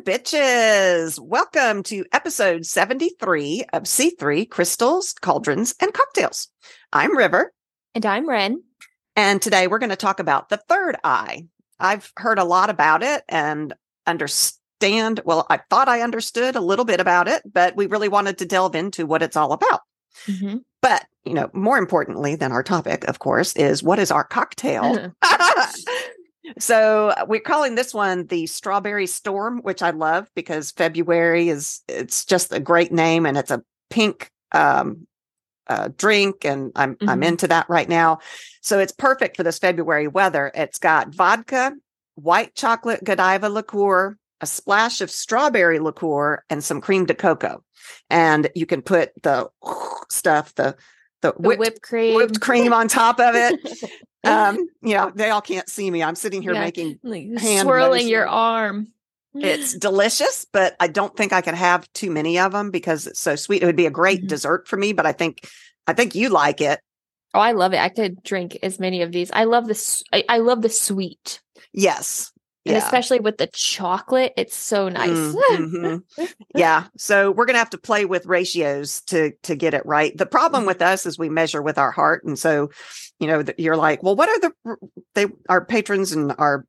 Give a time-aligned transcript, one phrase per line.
[0.00, 1.20] bitches.
[1.20, 6.48] Welcome to episode 73 of C3 Crystals, Cauldrons, and Cocktails.
[6.92, 7.52] I'm River.
[7.94, 8.62] And I'm Wren.
[9.14, 11.46] And today we're going to talk about the third eye.
[11.78, 13.74] I've heard a lot about it and
[14.06, 15.20] understand.
[15.26, 18.46] Well, I thought I understood a little bit about it, but we really wanted to
[18.46, 19.80] delve into what it's all about.
[20.26, 20.58] Mm-hmm.
[20.80, 25.12] But, you know, more importantly than our topic, of course, is what is our cocktail?
[26.58, 31.80] So uh, we're calling this one the Strawberry Storm, which I love because February is
[31.88, 35.06] it's just a great name and it's a pink um,
[35.66, 37.08] uh, drink, and I'm mm-hmm.
[37.08, 38.18] I'm into that right now.
[38.60, 40.50] So it's perfect for this February weather.
[40.54, 41.72] It's got vodka,
[42.16, 47.62] white chocolate Godiva liqueur, a splash of strawberry liqueur, and some cream de cocoa.
[48.08, 49.48] And you can put the
[50.10, 50.76] stuff the
[51.22, 53.90] the, the whipped, whipped, cream whipped cream on top of it.
[54.24, 56.02] um, you know, they all can't see me.
[56.02, 58.88] I'm sitting here yeah, making like swirling your arm.
[59.34, 63.20] It's delicious, but I don't think I could have too many of them because it's
[63.20, 63.62] so sweet.
[63.62, 64.28] It would be a great mm-hmm.
[64.28, 65.48] dessert for me, but I think
[65.86, 66.80] I think you like it.
[67.32, 67.78] Oh, I love it.
[67.78, 69.30] I could drink as many of these.
[69.32, 70.02] I love this.
[70.12, 71.40] I, I love the sweet.
[71.72, 72.32] Yes,
[72.70, 72.84] and yeah.
[72.84, 76.24] especially with the chocolate it's so nice mm-hmm.
[76.54, 80.26] yeah so we're gonna have to play with ratios to to get it right the
[80.26, 82.70] problem with us is we measure with our heart and so
[83.18, 84.76] you know you're like well what are the
[85.14, 86.64] they our patrons and our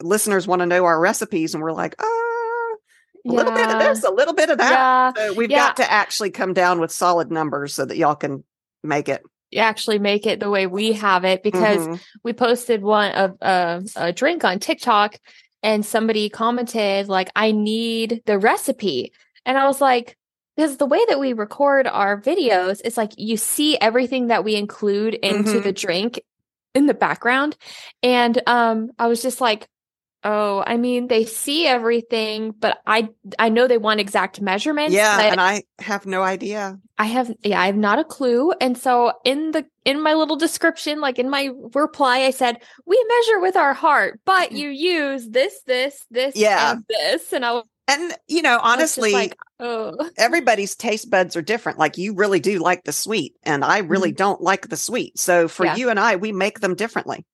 [0.00, 2.76] listeners want to know our recipes and we're like uh a
[3.24, 3.32] yeah.
[3.32, 5.12] little bit of this a little bit of that yeah.
[5.28, 5.68] so we've yeah.
[5.68, 8.44] got to actually come down with solid numbers so that y'all can
[8.84, 9.22] make it
[9.56, 11.94] actually make it the way we have it because mm-hmm.
[12.22, 15.18] we posted one of uh, a drink on TikTok
[15.66, 19.12] and somebody commented like I need the recipe
[19.44, 20.16] and I was like
[20.56, 24.54] because the way that we record our videos is like you see everything that we
[24.54, 25.62] include into mm-hmm.
[25.62, 26.20] the drink
[26.76, 27.56] in the background
[28.00, 29.66] and um I was just like
[30.28, 34.92] Oh, I mean, they see everything, but I I know they want exact measurements.
[34.92, 36.80] Yeah, and I have no idea.
[36.98, 38.50] I have yeah, I have not a clue.
[38.60, 43.06] And so in the in my little description, like in my reply, I said, we
[43.08, 44.56] measure with our heart, but mm.
[44.56, 46.72] you use this, this, this, yeah.
[46.72, 47.32] and this.
[47.32, 50.10] And I was and you know, honestly, like, oh.
[50.16, 51.78] everybody's taste buds are different.
[51.78, 54.16] Like you really do like the sweet, and I really mm-hmm.
[54.16, 55.20] don't like the sweet.
[55.20, 55.76] So for yeah.
[55.76, 57.24] you and I, we make them differently.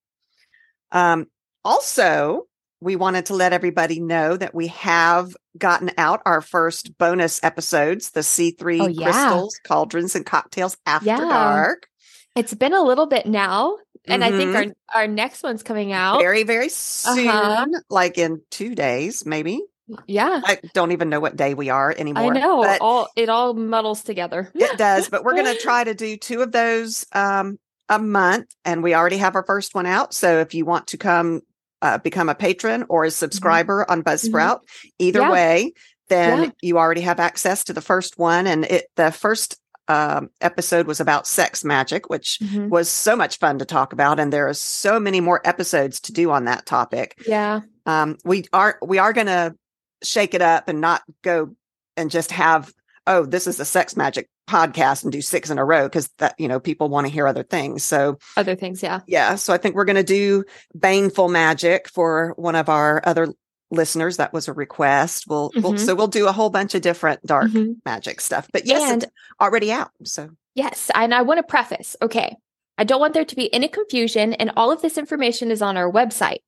[0.91, 1.25] Um,
[1.65, 2.45] also,
[2.83, 8.11] we wanted to let everybody know that we have gotten out our first bonus episodes,
[8.11, 9.11] the C3 oh, yeah.
[9.11, 11.17] crystals, cauldrons, and cocktails after yeah.
[11.17, 11.87] dark.
[12.35, 13.77] It's been a little bit now.
[14.05, 14.33] And mm-hmm.
[14.33, 14.71] I think mm-hmm.
[14.93, 17.67] our our next one's coming out very, very soon, uh-huh.
[17.89, 19.61] like in two days, maybe.
[20.07, 20.41] Yeah.
[20.43, 22.33] I don't even know what day we are anymore.
[22.33, 22.77] I know.
[22.81, 24.51] all it all muddles together.
[24.55, 25.09] it does.
[25.09, 29.17] But we're gonna try to do two of those um a month and we already
[29.17, 30.13] have our first one out.
[30.13, 31.41] So if you want to come
[31.83, 33.11] uh, become a patron or a mm-hmm.
[33.11, 33.91] subscriber mm-hmm.
[33.91, 34.61] on Buzzsprout.
[34.61, 34.87] Mm-hmm.
[34.99, 35.31] Either yeah.
[35.31, 35.73] way,
[36.09, 36.51] then yeah.
[36.61, 38.47] you already have access to the first one.
[38.47, 42.69] And it the first um, episode was about sex magic, which mm-hmm.
[42.69, 44.19] was so much fun to talk about.
[44.19, 47.21] And there are so many more episodes to do on that topic.
[47.27, 47.61] Yeah.
[47.85, 49.55] Um, we are we are going to
[50.03, 51.53] shake it up and not go
[51.95, 52.73] and just have
[53.07, 56.35] oh this is a sex magic podcast and do six in a row because that
[56.37, 57.83] you know people want to hear other things.
[57.83, 59.01] So other things yeah.
[59.07, 60.43] Yeah so i think we're going to do
[60.73, 63.33] baneful magic for one of our other
[63.71, 64.17] listeners.
[64.17, 65.25] That was a request.
[65.27, 65.61] We'll, mm-hmm.
[65.61, 67.73] we'll so we'll do a whole bunch of different dark mm-hmm.
[67.85, 69.11] magic stuff but yes and, it's
[69.41, 70.29] already out so.
[70.55, 72.35] Yes and i want to preface okay
[72.77, 75.77] i don't want there to be any confusion and all of this information is on
[75.77, 76.39] our website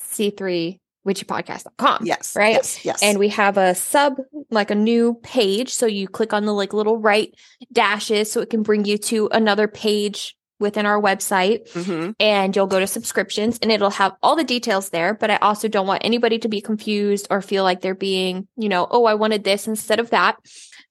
[0.00, 2.04] c3 witchypodcast.com.
[2.04, 2.36] Yes.
[2.36, 2.54] Right.
[2.54, 3.02] Yes, yes.
[3.02, 4.18] And we have a sub,
[4.50, 5.72] like a new page.
[5.72, 7.34] So you click on the like little right
[7.72, 12.10] dashes so it can bring you to another page within our website mm-hmm.
[12.20, 15.14] and you'll go to subscriptions and it'll have all the details there.
[15.14, 18.68] But I also don't want anybody to be confused or feel like they're being, you
[18.68, 20.36] know, oh, I wanted this instead of that.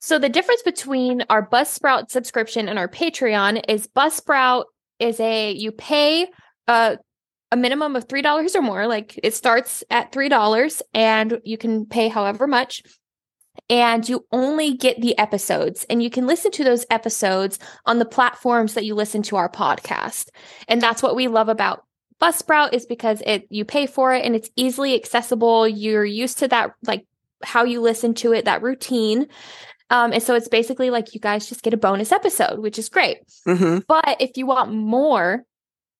[0.01, 4.63] So the difference between our Buzzsprout subscription and our Patreon is Buzzsprout
[4.97, 6.27] is a, you pay
[6.67, 6.97] uh
[7.51, 8.87] a minimum of $3 or more.
[8.87, 12.83] Like it starts at $3 and you can pay however much.
[13.69, 18.05] And you only get the episodes, and you can listen to those episodes on the
[18.05, 20.29] platforms that you listen to our podcast.
[20.69, 21.83] And that's what we love about
[22.21, 25.67] Buzzsprout is because it you pay for it and it's easily accessible.
[25.67, 27.05] You're used to that, like
[27.43, 29.27] how you listen to it, that routine.
[29.89, 32.89] Um, and so it's basically like you guys just get a bonus episode, which is
[32.89, 33.17] great.
[33.47, 33.79] Mm-hmm.
[33.87, 35.43] But if you want more,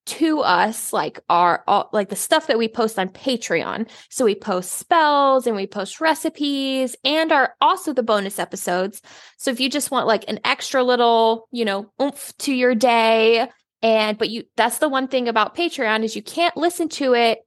[0.10, 3.90] to us like our all, like the stuff that we post on Patreon.
[4.10, 9.02] So we post spells and we post recipes and are also the bonus episodes.
[9.38, 13.48] So if you just want like an extra little, you know, oomph to your day
[13.82, 17.40] and but you that's the one thing about Patreon is you can't listen to it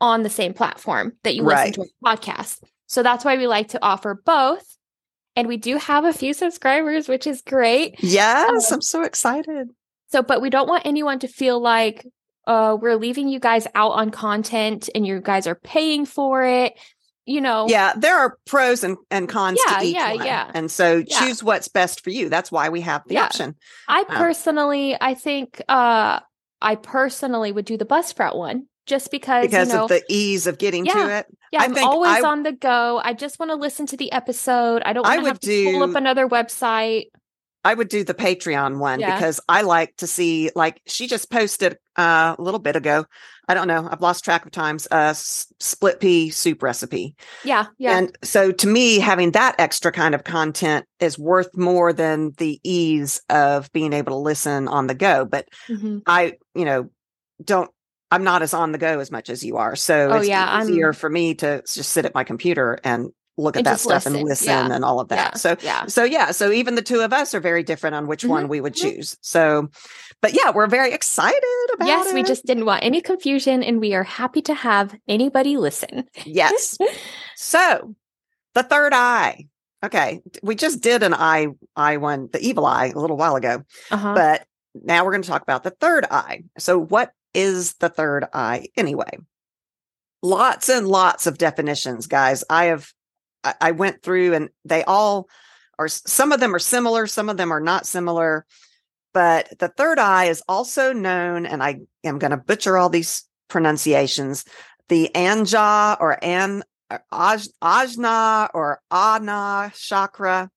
[0.00, 1.76] on the same platform that you right.
[1.76, 2.62] listen to a podcast.
[2.86, 4.64] So that's why we like to offer both.
[5.36, 7.96] And we do have a few subscribers, which is great.
[7.98, 9.70] Yes, um, I'm so excited.
[10.14, 12.06] So, but we don't want anyone to feel like
[12.46, 16.78] uh, we're leaving you guys out on content and you guys are paying for it.
[17.26, 20.24] You know, yeah, there are pros and, and cons yeah, to each yeah, one.
[20.24, 20.50] Yeah.
[20.54, 21.18] And so yeah.
[21.18, 22.28] choose what's best for you.
[22.28, 23.24] That's why we have the yeah.
[23.24, 23.56] option.
[23.88, 26.20] I um, personally, I think uh,
[26.62, 30.46] I personally would do the Buzzsprout one just because because you know, of the ease
[30.46, 31.26] of getting yeah, to it.
[31.50, 33.00] Yeah, I am always I, on the go.
[33.02, 34.84] I just want to listen to the episode.
[34.86, 37.06] I don't want to have to do, pull up another website.
[37.64, 39.14] I would do the Patreon one yeah.
[39.14, 43.06] because I like to see like she just posted uh, a little bit ago.
[43.48, 43.88] I don't know.
[43.90, 44.86] I've lost track of times.
[44.90, 47.14] A uh, s- split pea soup recipe.
[47.44, 47.98] Yeah, yeah.
[47.98, 52.60] And so to me, having that extra kind of content is worth more than the
[52.64, 55.24] ease of being able to listen on the go.
[55.24, 55.98] But mm-hmm.
[56.06, 56.90] I, you know,
[57.42, 57.70] don't
[58.10, 59.74] I'm not as on the go as much as you are.
[59.74, 60.94] So oh, it's yeah, easier I'm...
[60.94, 64.16] for me to just sit at my computer and look at and that stuff listen.
[64.16, 64.74] and listen yeah.
[64.74, 65.32] and all of that.
[65.32, 65.36] Yeah.
[65.36, 65.86] So yeah.
[65.86, 68.30] so yeah, so even the two of us are very different on which mm-hmm.
[68.30, 69.16] one we would choose.
[69.20, 69.70] So
[70.20, 71.42] but yeah, we're very excited
[71.74, 72.14] about yes, it.
[72.14, 76.08] we just didn't want any confusion and we are happy to have anybody listen.
[76.24, 76.78] yes.
[77.36, 77.94] So
[78.54, 79.48] the third eye.
[79.84, 80.22] Okay.
[80.42, 83.64] We just did an eye eye one, the evil eye a little while ago.
[83.90, 84.14] Uh-huh.
[84.14, 86.44] But now we're going to talk about the third eye.
[86.58, 89.18] So what is the third eye anyway?
[90.22, 92.44] Lots and lots of definitions, guys.
[92.48, 92.92] I have,
[93.60, 95.28] I went through and they all
[95.78, 98.46] are, some of them are similar, some of them are not similar.
[99.12, 103.24] But the third eye is also known, and I am going to butcher all these
[103.48, 104.44] pronunciations,
[104.88, 110.50] the Anja or An, uh, Aj, Ajna or Ana chakra.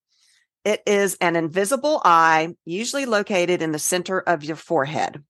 [0.65, 5.23] It is an invisible eye, usually located in the center of your forehead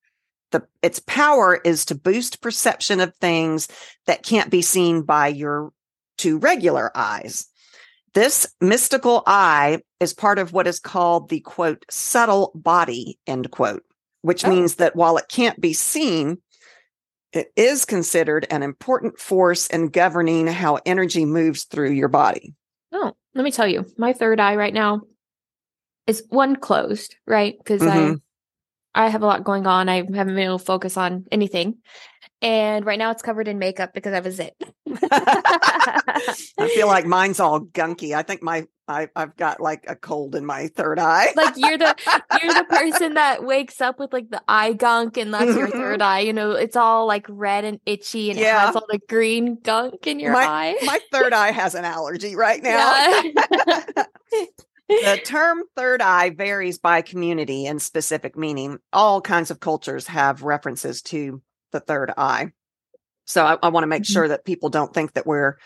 [0.51, 3.68] the its power is to boost perception of things
[4.06, 5.71] that can't be seen by your
[6.18, 7.48] two regular eyes.
[8.14, 13.84] This mystical eye is part of what is called the quote subtle body end quote,
[14.22, 14.50] which oh.
[14.50, 16.40] means that while it can't be seen,
[17.34, 22.56] it is considered an important force in governing how energy moves through your body.
[22.92, 25.02] Oh, let me tell you, my third eye right now
[26.08, 27.56] is one closed, right?
[27.58, 28.16] Because mm-hmm.
[28.96, 29.90] I have a lot going on.
[29.90, 31.78] I haven't been able to focus on anything.
[32.42, 34.56] And right now it's covered in makeup because I was it.
[35.12, 38.16] I feel like mine's all gunky.
[38.16, 41.34] I think my I, have got like a cold in my third eye.
[41.36, 41.95] like you're the
[42.42, 46.00] you're the person that wakes up with like the eye gunk and that's your third
[46.00, 46.10] mm-hmm.
[46.10, 46.19] eye.
[46.19, 48.63] You know, it's all like red and itchy and yeah.
[48.63, 50.75] it has all the green gunk in your my, eye.
[50.83, 53.22] my third eye has an allergy right now.
[53.95, 54.04] Yeah
[54.88, 58.80] the term third eye varies by community and specific meaning.
[58.94, 61.42] All kinds of cultures have references to
[61.72, 62.52] the third eye.
[63.25, 64.14] So I, I want to make mm-hmm.
[64.14, 65.58] sure that people don't think that we're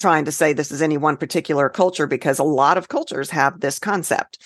[0.00, 3.60] trying to say this is any one particular culture because a lot of cultures have
[3.60, 4.38] this concept.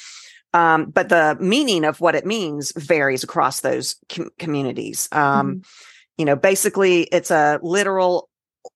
[0.55, 5.09] Um, but the meaning of what it means varies across those com- communities.
[5.13, 5.59] Um, mm-hmm.
[6.19, 8.29] You know, basically, it's a literal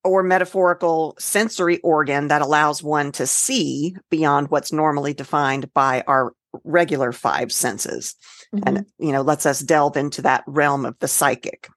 [0.03, 6.33] or metaphorical sensory organ that allows one to see beyond what's normally defined by our
[6.65, 8.15] regular five senses
[8.55, 8.63] mm-hmm.
[8.67, 11.69] and you know lets us delve into that realm of the psychic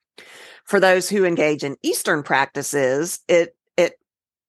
[0.65, 3.93] for those who engage in eastern practices it it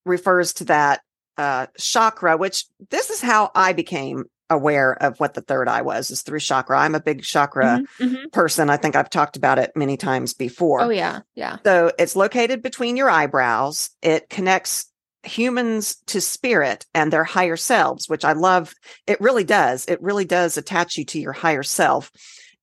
[0.05, 1.01] refers to that
[1.39, 6.11] uh, chakra which this is how i became aware of what the third eye was
[6.11, 6.79] is through chakra.
[6.79, 8.29] I'm a big chakra mm-hmm, mm-hmm.
[8.31, 8.69] person.
[8.69, 10.83] I think I've talked about it many times before.
[10.83, 11.59] Oh yeah, yeah.
[11.65, 13.91] So it's located between your eyebrows.
[14.03, 14.87] It connects
[15.23, 18.75] humans to spirit and their higher selves, which I love.
[19.07, 19.87] It really does.
[19.87, 22.11] It really does attach you to your higher self.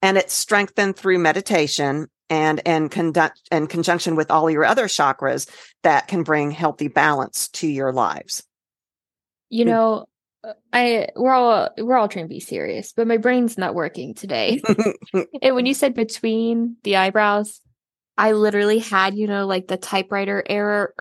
[0.01, 5.49] And it's strengthened through meditation and and conduct in conjunction with all your other chakras
[5.83, 8.43] that can bring healthy balance to your lives.
[9.49, 9.69] You hmm.
[9.69, 10.05] know,
[10.43, 14.13] uh, I we're all we're all trying to be serious, but my brain's not working
[14.13, 14.61] today.
[15.41, 17.61] and when you said between the eyebrows,
[18.17, 20.93] I literally had, you know, like the typewriter error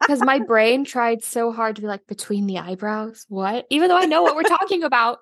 [0.00, 3.24] because my brain tried so hard to be like between the eyebrows.
[3.28, 3.66] What?
[3.70, 5.20] Even though I know what we're talking about.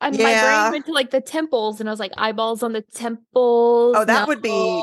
[0.00, 0.24] And yeah.
[0.24, 3.96] my brain went to like the temples and I was like eyeballs on the temples.
[3.96, 4.26] Oh, that no.
[4.26, 4.82] would be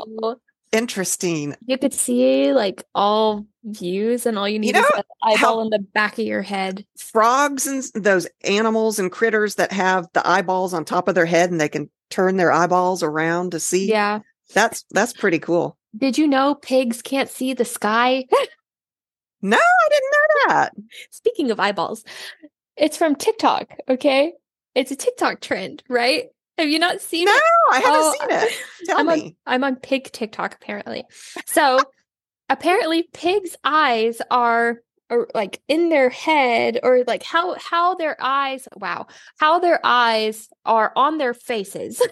[0.72, 1.56] interesting.
[1.66, 5.62] You could see like all views, and all you need you know, is an eyeball
[5.62, 6.84] in the back of your head.
[6.98, 11.50] Frogs and those animals and critters that have the eyeballs on top of their head,
[11.50, 13.88] and they can turn their eyeballs around to see.
[13.88, 14.20] Yeah,
[14.54, 15.76] that's that's pretty cool.
[15.96, 18.24] Did you know pigs can't see the sky?
[19.42, 20.72] no, I didn't know that.
[21.10, 22.04] Speaking of eyeballs,
[22.76, 23.74] it's from TikTok.
[23.88, 24.34] Okay,
[24.76, 26.26] it's a TikTok trend, right?
[26.58, 27.42] Have you not seen no, it?
[27.42, 28.52] No, I haven't oh, seen it.
[28.86, 29.12] Tell I'm me.
[29.12, 31.04] On, I'm on pig TikTok apparently.
[31.46, 31.80] So
[32.48, 38.68] apparently pigs' eyes are or like in their head or like how how their eyes
[38.76, 39.06] wow
[39.38, 42.02] how their eyes are on their faces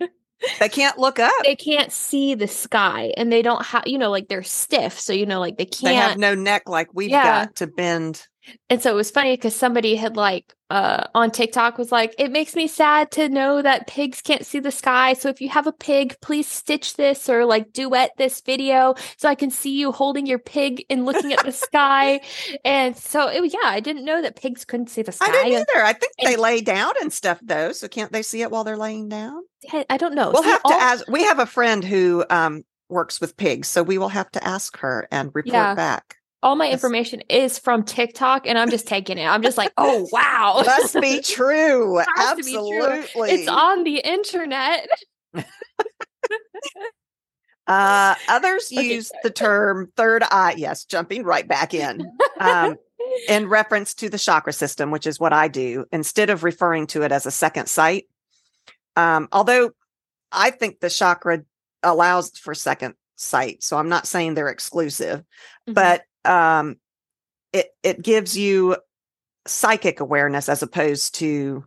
[0.58, 4.10] they can't look up they can't see the sky and they don't have you know
[4.10, 7.10] like they're stiff so you know like they can't they have no neck like we've
[7.10, 7.44] yeah.
[7.44, 8.26] got to bend
[8.68, 12.30] and so it was funny because somebody had like uh on TikTok was like, it
[12.30, 15.14] makes me sad to know that pigs can't see the sky.
[15.14, 19.28] So if you have a pig, please stitch this or like duet this video so
[19.28, 22.20] I can see you holding your pig and looking at the sky.
[22.64, 25.26] And so it, yeah, I didn't know that pigs couldn't see the sky.
[25.28, 25.84] I didn't either.
[25.84, 27.72] I think and, they lay down and stuff though.
[27.72, 29.42] So can't they see it while they're laying down?
[29.88, 30.30] I don't know.
[30.30, 31.08] We'll have all- to ask.
[31.08, 34.76] We have a friend who um works with pigs, so we will have to ask
[34.78, 35.74] her and report yeah.
[35.74, 39.26] back all my information is from TikTok and I'm just taking it.
[39.26, 40.62] I'm just like, oh wow.
[40.64, 42.00] Must be true.
[42.18, 43.00] Absolutely.
[43.00, 43.24] Be true.
[43.24, 44.88] It's on the internet.
[47.66, 49.20] uh, others okay, use sorry.
[49.22, 50.54] the term third eye.
[50.56, 52.10] Yes, jumping right back in.
[52.38, 52.76] Um,
[53.28, 57.02] in reference to the chakra system, which is what I do, instead of referring to
[57.02, 58.06] it as a second sight.
[58.96, 59.72] Um, although
[60.32, 61.42] I think the chakra
[61.82, 65.72] allows for second sight, so I'm not saying they're exclusive, mm-hmm.
[65.72, 66.76] but um,
[67.52, 68.76] it it gives you
[69.46, 71.64] psychic awareness as opposed to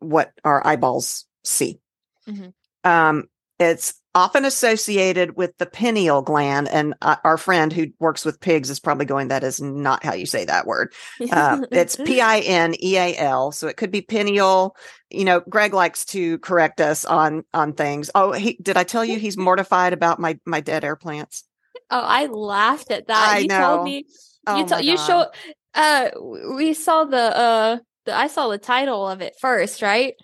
[0.00, 1.80] what our eyeballs see.
[2.28, 2.48] Mm-hmm.
[2.88, 3.24] Um,
[3.58, 8.70] it's often associated with the pineal gland, and uh, our friend who works with pigs
[8.70, 10.92] is probably going, "That is not how you say that word."
[11.30, 14.76] Uh, it's P I N E A L, so it could be pineal.
[15.10, 18.10] You know, Greg likes to correct us on on things.
[18.14, 21.44] Oh, he did I tell you he's mortified about my my dead air plants?
[21.90, 23.28] Oh, I laughed at that.
[23.28, 23.60] I you know.
[23.60, 24.06] told me
[24.46, 25.28] oh you told you showed
[25.74, 26.10] uh
[26.56, 30.14] we saw the uh the, I saw the title of it first, right?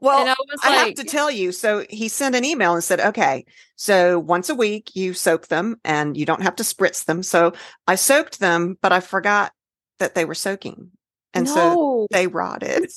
[0.00, 1.52] Well, I, I have to tell you.
[1.52, 3.44] So he sent an email and said, "Okay,
[3.76, 7.52] so once a week you soak them, and you don't have to spritz them." So
[7.86, 9.52] I soaked them, but I forgot
[9.98, 10.90] that they were soaking,
[11.34, 11.54] and no.
[11.54, 12.90] so they rotted.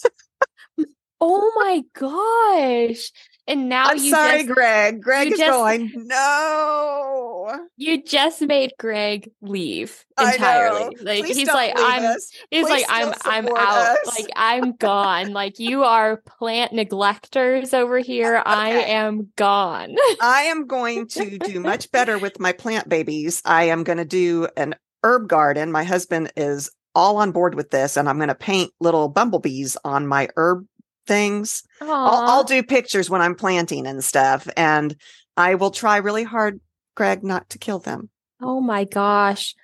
[1.22, 3.12] oh my gosh!
[3.50, 5.02] And now I'm you sorry, just, Greg.
[5.02, 7.68] Greg is just, going, no.
[7.78, 10.96] You just made Greg leave entirely.
[11.02, 12.32] Like Please he's like, I'm us.
[12.52, 13.98] he's Please like, I'm I'm out.
[13.98, 14.20] Us.
[14.20, 15.34] Like I'm gone.
[15.34, 18.44] like you are plant neglectors over here.
[18.50, 18.56] Okay.
[18.56, 19.96] I am gone.
[20.22, 23.42] I am going to do much better with my plant babies.
[23.46, 25.72] I am going to do an herb garden.
[25.72, 29.78] My husband is all on board with this and I'm going to paint little bumblebees
[29.84, 30.66] on my herb
[31.10, 31.64] things.
[31.82, 34.48] I'll, I'll, do pictures when I'm planting and stuff.
[34.56, 34.96] And
[35.36, 36.62] I will try really hard,
[36.96, 38.10] Greg, not to kill them.
[38.42, 39.56] Oh my gosh.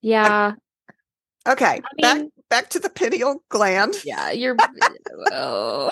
[0.00, 0.54] Yeah.
[1.46, 1.80] Okay.
[2.02, 3.94] I mean, back back to the pineal gland.
[4.04, 4.56] Yeah, you're
[5.32, 5.90] oh.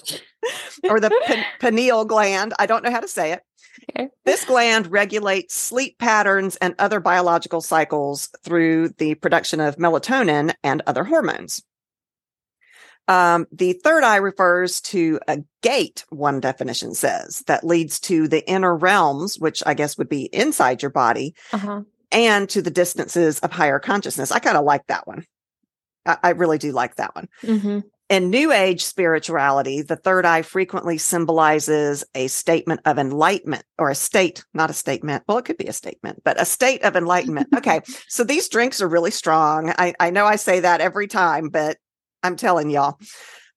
[0.84, 1.12] or the
[1.60, 2.54] pineal gland.
[2.58, 3.42] I don't know how to say it.
[3.90, 4.08] Okay.
[4.24, 10.82] This gland regulates sleep patterns and other biological cycles through the production of melatonin and
[10.86, 11.62] other hormones.
[13.08, 18.48] Um, the third eye refers to a gate, one definition says, that leads to the
[18.48, 21.82] inner realms, which I guess would be inside your body, uh-huh.
[22.10, 24.32] and to the distances of higher consciousness.
[24.32, 25.24] I kind of like that one.
[26.04, 27.28] I, I, really do like that one.
[27.42, 27.80] Mm-hmm.
[28.08, 33.96] In New Age spirituality, the third eye frequently symbolizes a statement of enlightenment or a
[33.96, 35.24] state, not a statement.
[35.26, 37.48] Well, it could be a statement, but a state of enlightenment.
[37.56, 37.80] okay.
[38.08, 39.72] so these drinks are really strong.
[39.76, 41.78] I, I know I say that every time, but
[42.26, 42.98] I'm telling y'all.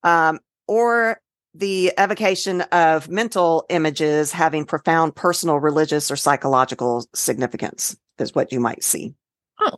[0.03, 1.19] Um, or
[1.55, 8.59] the evocation of mental images having profound personal, religious, or psychological significance is what you
[8.59, 9.15] might see.
[9.59, 9.75] Oh.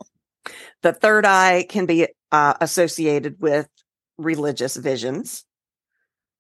[0.81, 3.69] The third eye can be uh, associated with
[4.17, 5.45] religious visions,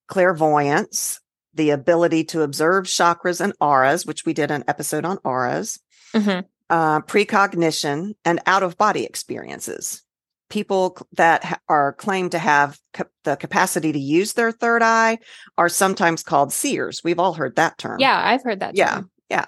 [0.07, 1.21] clairvoyance,
[1.53, 5.79] the ability to observe chakras and auras, which we did an episode on auras,
[6.13, 6.41] mm-hmm.
[6.69, 10.03] uh, precognition, and out of body experiences
[10.51, 15.17] people that are claimed to have ca- the capacity to use their third eye
[15.57, 17.01] are sometimes called seers.
[17.03, 17.99] We've all heard that term.
[17.99, 18.75] Yeah, I've heard that.
[18.75, 19.47] Yeah, yeah.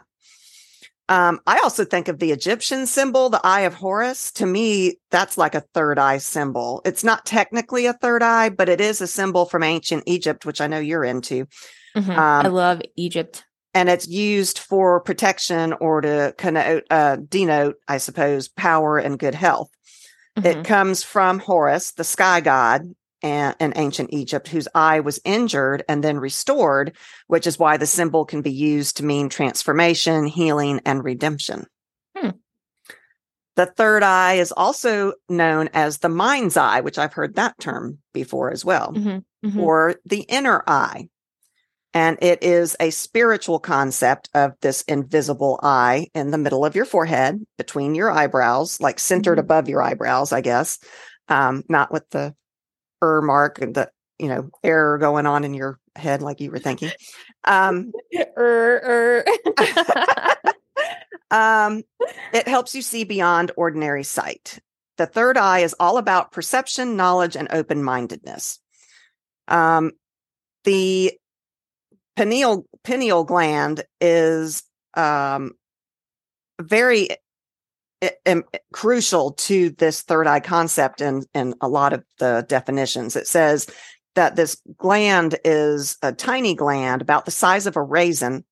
[1.09, 4.31] Um, I also think of the Egyptian symbol, the Eye of Horus.
[4.33, 6.81] To me, that's like a third eye symbol.
[6.85, 10.61] It's not technically a third eye, but it is a symbol from ancient Egypt, which
[10.61, 11.45] I know you're into.
[11.95, 12.11] Mm-hmm.
[12.11, 13.43] Um, I love Egypt.
[13.75, 19.35] And it's used for protection or to connote, uh, denote, I suppose, power and good
[19.35, 19.69] health.
[20.37, 20.59] Mm-hmm.
[20.59, 26.03] It comes from Horus, the sky god in ancient Egypt, whose eye was injured and
[26.03, 26.95] then restored,
[27.27, 31.65] which is why the symbol can be used to mean transformation, healing, and redemption.
[32.17, 32.31] Hmm.
[33.55, 37.99] The third eye is also known as the mind's eye, which I've heard that term
[38.13, 39.47] before as well, mm-hmm.
[39.47, 39.59] Mm-hmm.
[39.59, 41.07] or the inner eye.
[41.93, 46.85] And it is a spiritual concept of this invisible eye in the middle of your
[46.85, 49.41] forehead, between your eyebrows, like centered Mhm.
[49.41, 50.79] above your eyebrows, I guess.
[51.29, 52.35] Um, not with the
[53.03, 56.59] er mark and the, you know, error going on in your head like you were
[56.59, 56.91] thinking.
[57.43, 57.91] Um,
[58.37, 59.25] Er, er.
[61.31, 61.83] um,
[62.33, 64.59] it helps you see beyond ordinary sight.
[64.97, 68.59] The third eye is all about perception, knowledge, and open mindedness.
[69.47, 69.91] Um,
[70.63, 71.13] the
[72.15, 74.63] pineal pineal gland is
[74.95, 75.51] um,
[76.61, 77.09] very
[78.03, 83.15] i- im- crucial to this third eye concept in in a lot of the definitions.
[83.15, 83.67] It says
[84.15, 88.45] that this gland is a tiny gland about the size of a raisin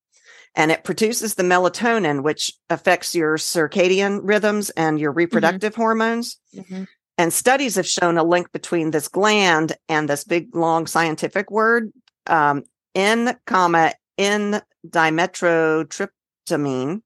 [0.55, 6.87] and it produces the melatonin which affects your circadian rhythms and your reproductive hormones Mhm.
[7.17, 11.91] and studies have shown a link between this gland and this big long scientific word
[12.27, 12.63] um,
[12.95, 17.01] n comma n dimetrotryptamine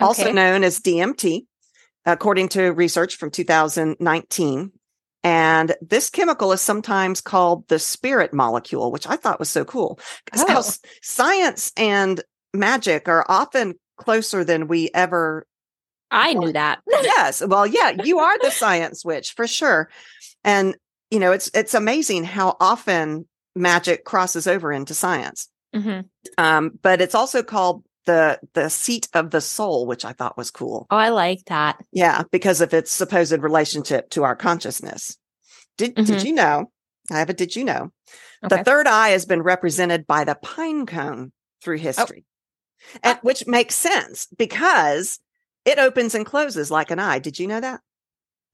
[0.00, 1.44] also known as dmt
[2.06, 4.72] according to research from 2019
[5.22, 9.98] and this chemical is sometimes called the spirit molecule which i thought was so cool.
[10.36, 10.62] Oh.
[11.02, 12.22] science and
[12.54, 15.46] magic are often closer than we ever
[16.10, 16.80] I knew that.
[16.88, 19.90] yes well yeah you are the science witch for sure
[20.42, 20.74] and
[21.10, 26.08] you know it's it's amazing how often magic crosses over into science Mhm.
[26.38, 30.50] um but it's also called the the seat of the soul which i thought was
[30.50, 31.78] cool Oh, I like that.
[31.92, 35.16] yeah because of its supposed relationship to our consciousness
[35.78, 36.24] did did Mhm.
[36.24, 36.70] you know
[37.10, 37.90] i have a did you know
[38.44, 38.56] Okay.
[38.56, 42.24] the third eye has been represented by the pine cone through history
[43.02, 43.20] and Ah.
[43.22, 45.20] which makes sense because
[45.66, 47.80] it opens and closes like an eye did you know that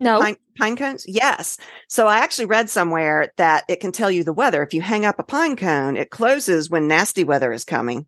[0.01, 0.21] no.
[0.21, 4.33] pine, pine cones yes so i actually read somewhere that it can tell you the
[4.33, 8.07] weather if you hang up a pine cone it closes when nasty weather is coming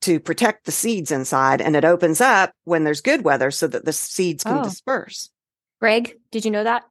[0.00, 3.84] to protect the seeds inside and it opens up when there's good weather so that
[3.84, 4.64] the seeds can Oh.
[4.64, 5.30] disperse
[5.80, 6.84] Greg, did you know that?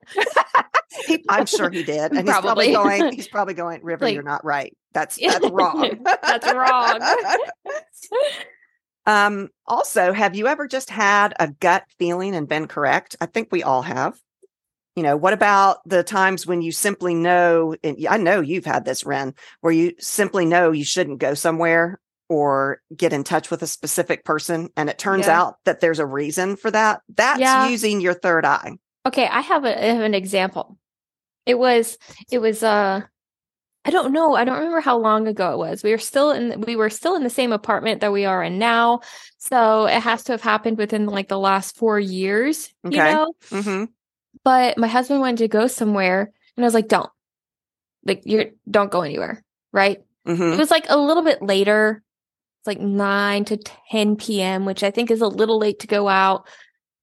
[1.06, 3.00] he, i'm sure he did and he's probably Probably.
[3.00, 7.00] going he's probably going river Like- you're not right that's that's wrong That's wrong.
[9.10, 13.50] um also have you ever just had a gut feeling and been correct i think
[13.52, 14.20] we all have
[14.96, 18.86] you know what about the times when you simply know and i know you've had
[18.86, 23.64] this Wren where you simply know you shouldn't go somewhere or get in touch with
[23.64, 25.40] a specific person and it turns Yeah.
[25.42, 27.68] out that there's a reason for that that's Yeah.
[27.68, 30.78] using your third eye okay, I have, a, I have an example.
[31.46, 31.98] It was
[32.32, 33.02] it was uh
[33.86, 34.36] I don't know.
[34.36, 35.84] I don't remember how long ago it was.
[35.84, 38.60] We were still in we were still in the same apartment that we are in
[38.60, 39.02] now.
[39.38, 43.14] So it has to have happened within like the last 4 years, you Okay.
[43.14, 43.34] know?
[43.50, 43.86] hmm
[44.44, 47.10] But my husband wanted to go somewhere and I was like, "Don't.
[48.06, 50.00] Like you're don't go anywhere." Right?
[50.26, 52.04] hmm It was like a little bit later.
[52.62, 53.58] It's like 9 to
[53.92, 56.48] 10 p.m., which I think is a little late to go out.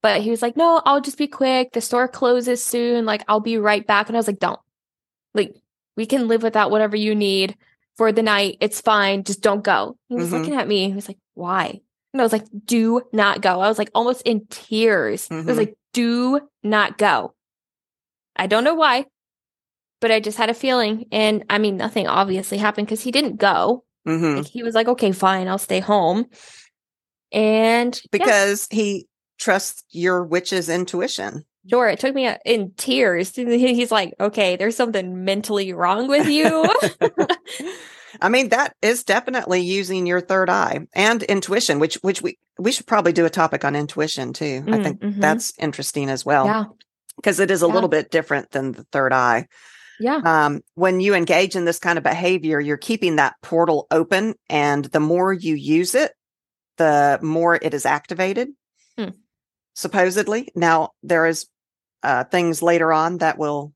[0.03, 1.73] But he was like, no, I'll just be quick.
[1.73, 3.07] The store closes soon.
[3.07, 4.09] Like, I'll be right back.
[4.09, 4.61] And I was like, don't.
[5.35, 5.57] Like,
[5.97, 7.57] we can live without whatever you need
[7.97, 8.59] for the night.
[8.61, 9.25] It's fine.
[9.25, 9.97] Just don't go.
[10.09, 10.33] He was Mhm.
[10.41, 10.89] looking at me.
[10.89, 11.81] He was like, why?
[12.13, 13.61] And I was like, do not go.
[13.61, 15.29] I was like almost in tears.
[15.31, 15.57] I was Mhm.
[15.57, 17.35] like, do not go.
[18.37, 19.07] I don't know why,
[20.01, 21.07] but I just had a feeling.
[21.11, 23.85] And I mean, nothing obviously happened because he didn't go.
[24.05, 26.27] hmm Like he was like, okay, fine, I'll stay home.
[27.33, 33.35] And yeah, because he trusts your witch's intuition sure, it took me uh, in tears.
[33.35, 36.75] He's like, okay, there's something mentally wrong with you.
[38.21, 42.73] I mean, that is definitely using your third eye and intuition, which which we we
[42.73, 44.63] should probably do a topic on intuition too.
[44.67, 45.21] I Mm, think mhm.
[45.21, 46.65] that's interesting as well yeah,
[47.17, 47.75] because it is a Yeah.
[47.75, 49.49] little bit different than the third eye.
[50.01, 54.35] yeah, Um, when you engage in this kind of behavior, you're keeping that portal open,
[54.49, 56.13] and the more you use it,
[56.79, 58.49] the more it is activated.
[58.97, 59.11] Hmm.
[59.75, 61.47] Supposedly, now there is
[62.07, 63.73] uh, things later on that will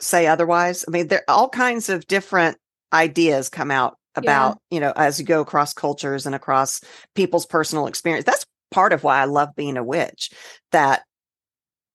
[0.00, 0.84] say otherwise.
[0.86, 2.58] I mean, there all kinds of different
[2.92, 6.80] ideas come out about you know as you go across cultures and across
[7.14, 8.26] people's personal experience.
[8.26, 10.30] That's part of why I love being a witch.
[10.72, 11.02] That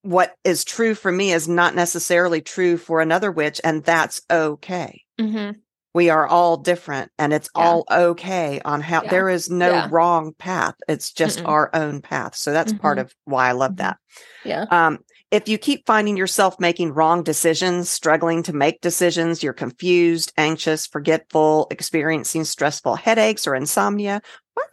[0.03, 5.03] what is true for me is not necessarily true for another witch, and that's okay.
[5.19, 5.51] hmm
[5.93, 7.61] We are all different, and it's Yeah.
[7.63, 9.09] all okay on how Yeah.
[9.09, 9.87] there is no Yeah.
[9.89, 10.75] wrong path.
[10.87, 11.49] It's just Mm-mm.
[11.49, 12.35] our own path.
[12.35, 13.01] So that's part Mhm.
[13.01, 13.77] of why I love Mhm.
[13.77, 13.97] that.
[14.45, 14.99] yeah, Um,
[15.31, 20.87] if you keep finding yourself making wrong decisions, struggling to make decisions, you're confused, anxious,
[20.87, 24.21] forgetful, experiencing stressful headaches or insomnia.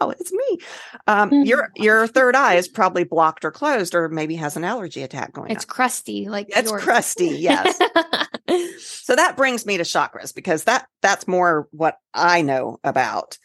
[0.00, 0.58] Wow, it's me.
[1.06, 1.46] Um, Mhm.
[1.46, 5.32] Your your third eye is probably blocked or closed, or maybe has an allergy attack
[5.32, 5.56] going on.
[5.56, 5.68] it's on.
[5.68, 6.82] crusty, like It's yours.
[6.82, 7.76] crusty, yes.
[8.78, 13.38] so that brings me to chakras because that that's more what I know about.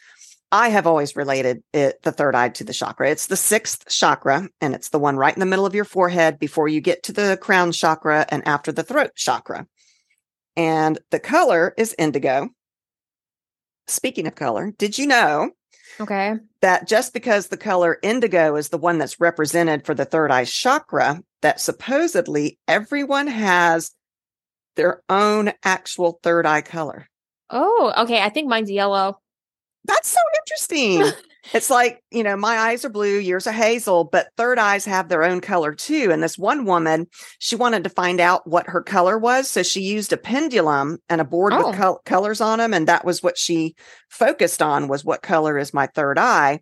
[0.52, 3.10] I have always related it, the third eye to the chakra.
[3.10, 6.40] It's the sixth chakra, and it's the one right in the middle of your forehead
[6.40, 9.68] before you get to the crown chakra and after the throat chakra.
[10.56, 12.50] And the color is indigo.
[13.88, 15.52] Speaking of color, did you know
[16.00, 16.36] Okay.
[16.62, 20.46] that just because the color indigo is the one that's represented for the third eye
[20.46, 23.92] chakra, that supposedly everyone has
[24.76, 27.08] their own actual third eye color.
[27.50, 28.22] Oh, okay.
[28.22, 29.20] I think mine's yellow.
[29.90, 31.20] That's so interesting.
[31.54, 35.10] it's like, you know, my eyes are blue, yours are hazel, but third eyes have
[35.10, 36.10] their own color too.
[36.12, 37.08] And this one woman,
[37.40, 39.50] she wanted to find out what her color was.
[39.50, 41.68] So she used a pendulum and a board Oh.
[41.70, 42.74] with col- colors on them.
[42.74, 43.76] And that was what she
[44.10, 46.62] focused on was what color is my third eye.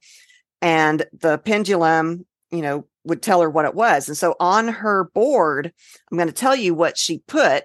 [0.62, 4.08] And the pendulum, you know, would tell her what it was.
[4.08, 5.72] And so on her board,
[6.12, 7.64] I'm going to tell you what she put.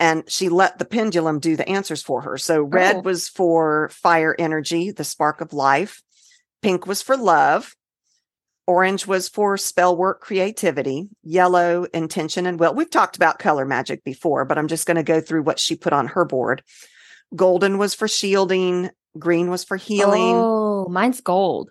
[0.00, 2.38] And she let the pendulum do the answers for her.
[2.38, 3.00] So red Oh.
[3.00, 6.02] was for fire energy, the spark of life.
[6.62, 7.74] Pink was for love.
[8.66, 11.08] Orange was for spell work creativity.
[11.22, 12.74] Yellow, intention and will.
[12.74, 15.74] We've talked about color magic before, but I'm just going to go through what she
[15.74, 16.62] put on her board.
[17.34, 18.90] Golden was for shielding.
[19.18, 20.34] Green was for healing.
[20.36, 21.70] Oh, mine's gold.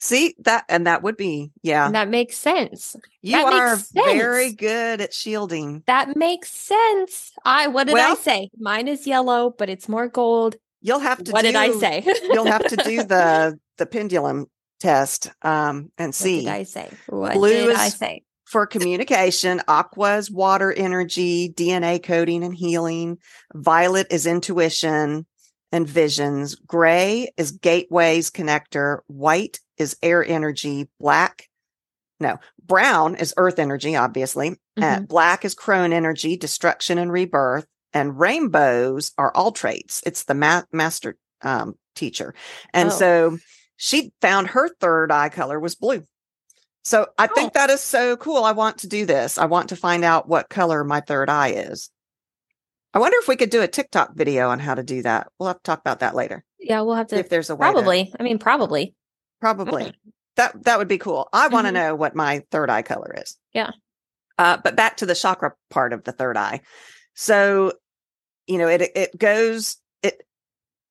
[0.00, 1.86] See that, and that would be, yeah.
[1.86, 2.94] And that makes sense.
[3.20, 5.82] You that are makes very good at shielding.
[5.86, 7.32] That makes sense.
[7.44, 8.50] I what did I say?
[8.58, 10.54] Mine is yellow, but it's more gold.
[10.80, 11.32] You'll have to.
[11.32, 12.04] What did I do- say?
[12.32, 14.46] you'll have to do the the pendulum
[14.78, 16.40] test um, and What see.
[16.44, 16.88] did I say?
[17.08, 18.22] What Blue did I is- say?
[18.44, 23.18] for communication, aqua is water energy, DNA coding and healing.
[23.52, 25.26] Violet is intuition
[25.70, 26.54] and visions.
[26.54, 29.00] Gray is gateways connector.
[29.08, 30.88] White is air energy.
[31.00, 31.48] Black,
[32.20, 34.56] no, brown is earth energy, obviously.
[34.76, 37.66] And black is crone energy, destruction and rebirth.
[37.92, 40.02] And rainbows are all traits.
[40.06, 42.34] It's the ma- master um, teacher.
[42.74, 42.92] And Oh.
[42.92, 43.38] so
[43.76, 46.04] she found her third eye color was blue.
[46.84, 47.58] So I think Oh.
[47.60, 48.44] that is so cool.
[48.44, 49.38] I want to do this.
[49.38, 51.90] I want to find out what color my third eye is.
[52.94, 55.28] I wonder if we could do a TikTok video on how to do that.
[55.38, 56.44] We'll have to talk about that later.
[56.58, 58.14] Yeah, we'll have to If there's a way to- probably.
[58.18, 58.94] I mean, probably.
[59.40, 59.92] Probably
[60.36, 61.28] that that would be cool.
[61.32, 61.74] I want to Mhm.
[61.74, 63.36] know what my third eye color is.
[63.52, 63.70] Yeah.
[64.38, 66.60] Uh, but back to the chakra part of the third eye.
[67.14, 67.72] So,
[68.46, 70.22] you know, it it goes it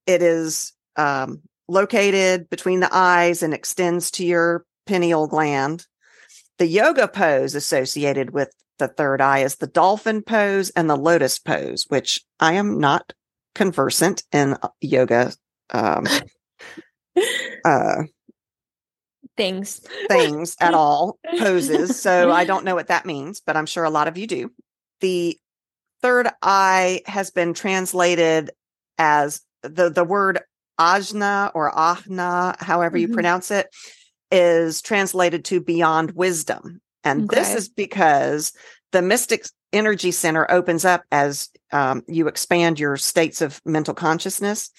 [0.06, 5.86] it is um, located between the eyes and extends to your pineal gland.
[6.58, 11.40] The yoga pose associated with the third eye is the dolphin pose and the lotus
[11.40, 13.14] pose, which I am not
[13.56, 15.34] conversant in uh, yoga
[15.72, 16.06] um,
[17.66, 18.04] uh,
[19.38, 19.82] Things.
[20.10, 22.02] things at all, poses.
[22.02, 24.52] So I don't know what that means, but I'm sure a lot of you do.
[25.02, 25.38] The
[26.02, 28.52] third eye has been translated
[28.98, 30.40] as the, the word
[30.80, 33.14] ajna or ahna, however you Mhm.
[33.14, 33.68] pronounce it,
[34.32, 36.82] is translated to beyond wisdom.
[37.04, 38.52] And this is because
[38.92, 44.72] the mystic energy center opens up as um, you expand your states of mental consciousness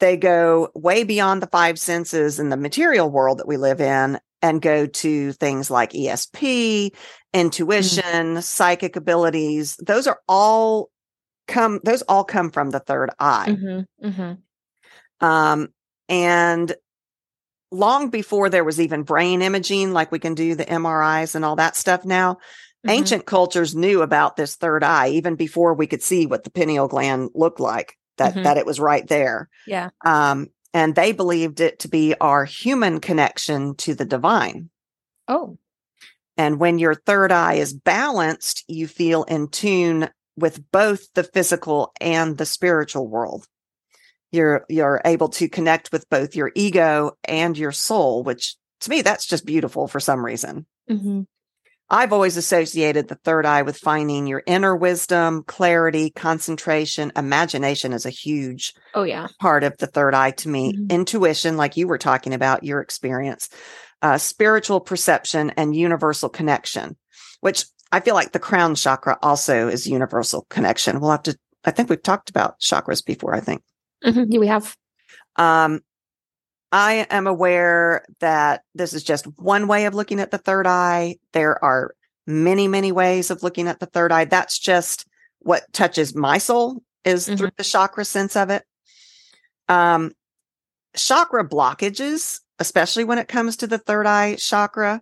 [0.00, 4.18] they go way beyond the five senses in the material world that we live in
[4.42, 6.94] and go to things like ESP,
[7.32, 9.76] intuition, psychic abilities.
[9.76, 10.90] Those are all
[11.48, 13.56] come those all come from the third eye.
[13.58, 13.80] hmm
[14.10, 14.32] hmm
[15.20, 15.68] Um
[16.08, 16.74] and
[17.72, 21.56] long before there was even brain imaging like we can do the MRIs and all
[21.56, 22.38] that stuff now,
[22.86, 22.98] Mm-hmm.
[22.98, 26.86] ancient cultures knew about this third eye even before we could see what the pineal
[26.86, 28.44] gland looked like that Mhm.
[28.44, 29.90] that it was right there Yeah.
[30.04, 34.70] um, and they believed it to be our human connection to the divine.
[35.28, 35.58] Oh.
[36.36, 41.92] And when your third eye is balanced, you feel in tune with both the physical
[42.00, 43.46] and the spiritual world.
[44.32, 49.00] You're you're able to connect with both your ego and your soul, which to me
[49.00, 50.66] that's just beautiful for some reason.
[50.88, 51.22] hmm
[51.88, 58.04] I've always associated the third eye with finding your inner wisdom, clarity, concentration, imagination is
[58.06, 59.28] a huge Oh yeah.
[59.40, 60.90] part of the third eye to me Mhm.
[60.90, 63.48] intuition like you were talking about your experience
[64.02, 66.96] uh, spiritual perception and universal connection
[67.40, 71.70] which i feel like the crown chakra also is universal connection we'll have to i
[71.70, 73.62] think we've talked about chakras before i think
[74.02, 74.74] hmm Yeah, we have.
[75.36, 75.80] um,
[76.76, 81.16] i am aware that this is just one way of looking at the third eye.
[81.32, 81.94] There are
[82.26, 84.26] many many ways of looking at the third eye.
[84.26, 85.06] That's just
[85.38, 88.62] what touches my soul is through the chakra sense of it.
[89.70, 90.12] Um
[90.94, 95.00] chakra blockages especially when it comes to the third eye chakra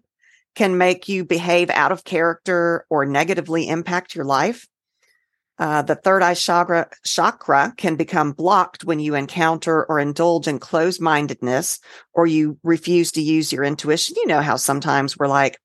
[0.54, 4.68] can make you behave out of character or negatively impact your life
[5.56, 10.58] Uh, the third eye chakra chakra can become blocked when you encounter or indulge in
[10.58, 11.78] closed mindedness
[12.12, 14.16] or you refuse to use your intuition.
[14.16, 15.58] You know how sometimes we're like,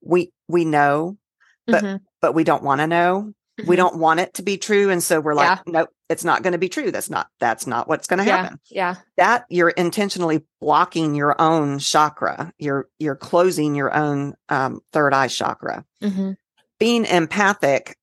[0.00, 1.18] we we know,
[1.66, 1.96] but mm-hmm.
[2.20, 3.32] but we don't want to know.
[3.58, 3.68] Mm-hmm.
[3.68, 5.72] We don't want it to be true, and so we're like, yeah.
[5.72, 6.92] nope, it's not going to be true.
[6.92, 8.60] That's not that's not what's going to happen.
[8.70, 9.00] Yeah, yeah.
[9.16, 12.52] That you're intentionally blocking your own chakra.
[12.58, 15.84] You're you're closing your own um, third eye chakra.
[16.00, 16.32] Mm-hmm.
[16.78, 17.96] Being empathic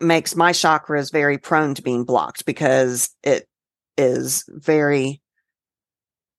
[0.00, 3.48] makes my chakras very prone to being blocked because it
[3.96, 5.20] is very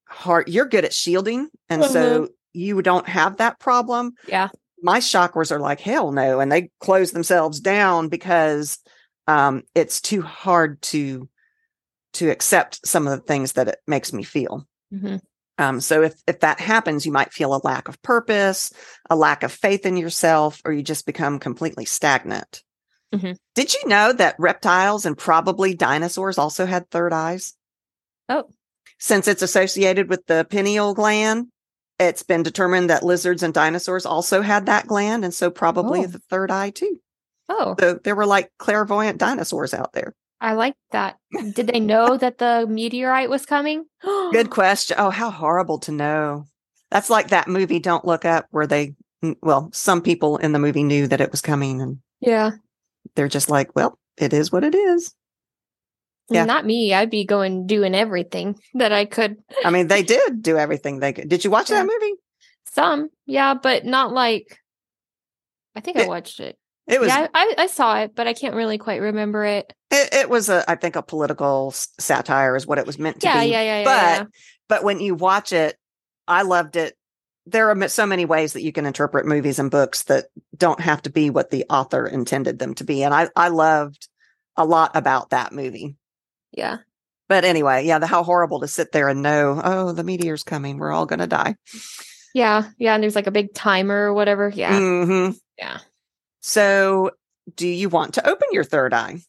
[0.08, 0.50] hard.
[0.50, 1.50] You're good at shielding.
[1.70, 1.94] And mm-hmm.
[1.94, 4.14] so you don't have that problem.
[4.28, 4.50] Yeah.
[4.82, 6.40] My chakras are like, hell no.
[6.40, 8.80] And they close themselves down because
[9.28, 11.30] um, it's too hard to
[12.14, 14.68] to accept some of the things that it makes me feel.
[14.92, 15.18] Mm-hmm.
[15.60, 18.74] Um, so if if that happens, you might feel a lack of purpose,
[19.10, 22.64] a lack of faith in yourself, or you just become completely stagnant.
[23.14, 23.34] Mm-hmm.
[23.56, 27.56] Did you know that reptiles and probably dinosaurs also had third eyes?
[28.28, 28.50] Oh.
[29.00, 31.48] Since it's associated with the pineal gland,
[32.00, 36.08] it's been determined that lizards and dinosaurs also had that gland, and so probably oh.
[36.08, 37.00] the third eye too.
[37.50, 37.76] Oh.
[37.80, 40.14] So there were like clairvoyant dinosaurs out there.
[40.40, 41.18] I like that.
[41.54, 43.86] Did they know that the meteorite was coming?
[44.04, 44.98] Good question.
[45.00, 46.46] Oh, how horrible to know.
[46.92, 48.96] That's like that movie Don't Look Up where they
[49.42, 52.52] well, some people in the movie knew that it was coming and Yeah
[53.16, 55.14] they're just like, well, it is what it is.
[56.30, 56.46] Yeah.
[56.46, 56.94] Not me.
[56.94, 59.38] I'd be going doing everything that I could.
[59.66, 61.28] I mean, they did do everything they could.
[61.28, 61.84] Did you watch yeah.
[61.84, 62.16] that movie?
[62.72, 64.60] Some, yeah, but not like.
[65.76, 66.58] I think it, I watched it.
[66.88, 67.08] It was.
[67.08, 69.74] Yeah, I, I saw it, but I can't really quite remember it.
[69.90, 73.28] It, it was a, I think, a political satire is what it was meant to
[73.28, 73.48] yeah, be.
[73.48, 73.84] Yeah, yeah, yeah.
[73.84, 74.24] But, yeah.
[74.68, 75.78] but when you watch it,
[76.28, 76.96] I loved it
[77.52, 81.02] there are so many ways that you can interpret movies and books that don't have
[81.04, 83.04] to be what the author intended them to be.
[83.04, 84.08] And I, I loved
[84.56, 85.96] a lot about that movie.
[86.52, 86.78] Yeah.
[87.28, 90.78] But anyway, yeah, the, how horrible to sit there and know, oh, the meteor's coming.
[90.78, 91.56] We're all going to die.
[92.34, 92.70] Yeah.
[92.78, 92.94] Yeah.
[92.94, 94.50] And there's like a big timer or whatever.
[94.50, 94.78] Yeah.
[94.78, 95.38] Mm-hmm.
[95.58, 95.80] Yeah.
[96.42, 97.12] So,
[97.56, 99.22] do you want to open your third eye?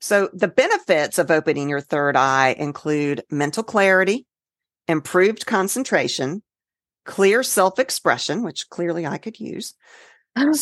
[0.00, 4.26] So, the benefits of opening your third eye include mental clarity,
[4.86, 6.42] improved concentration,
[7.08, 9.74] clear self expression, which clearly I could use,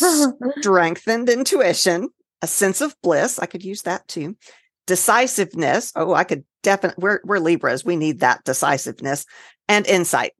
[0.59, 2.09] strengthened intuition,
[2.41, 3.37] a sense of bliss.
[3.37, 4.37] I could use that too.
[4.87, 5.91] Decisiveness.
[5.95, 7.83] Oh, I could definitely, we're, we're Libras.
[7.83, 9.25] We need that decisiveness
[9.67, 10.31] and insight.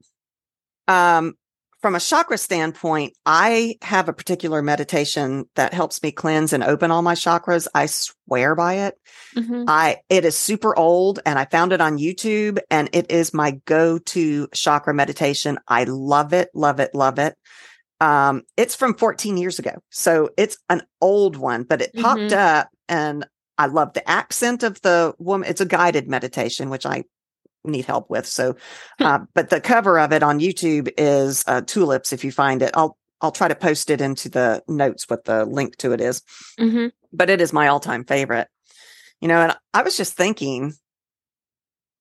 [0.88, 1.34] Um,
[1.82, 6.90] from a chakra standpoint, I have a particular meditation that helps me cleanse and open
[6.90, 7.68] all my chakras.
[7.74, 8.96] I swear by it.
[9.36, 9.66] Mm-hmm.
[9.68, 13.52] I it is super old and I found it on YouTube and it is my
[13.66, 15.60] go-to chakra meditation.
[15.68, 17.36] I love it, love it, love it.
[18.00, 19.82] Um, it's from 14 years ago.
[19.90, 22.40] So it's an old one, but it popped mm-hmm.
[22.40, 23.26] up and
[23.58, 25.50] I love the accent of the woman.
[25.50, 27.06] It's a guided meditation, which I
[27.68, 28.26] need help with.
[28.26, 28.56] So,
[28.98, 29.06] hmm.
[29.06, 32.14] uh, but the cover of it on YouTube is uh, tulips.
[32.14, 35.46] If you find it, I'll I'll try to post it into the notes what the
[35.46, 36.22] link to it is.
[36.60, 36.88] Mm-hmm.
[37.12, 38.48] But it is my all time favorite.
[39.22, 40.74] You know, and I was just thinking,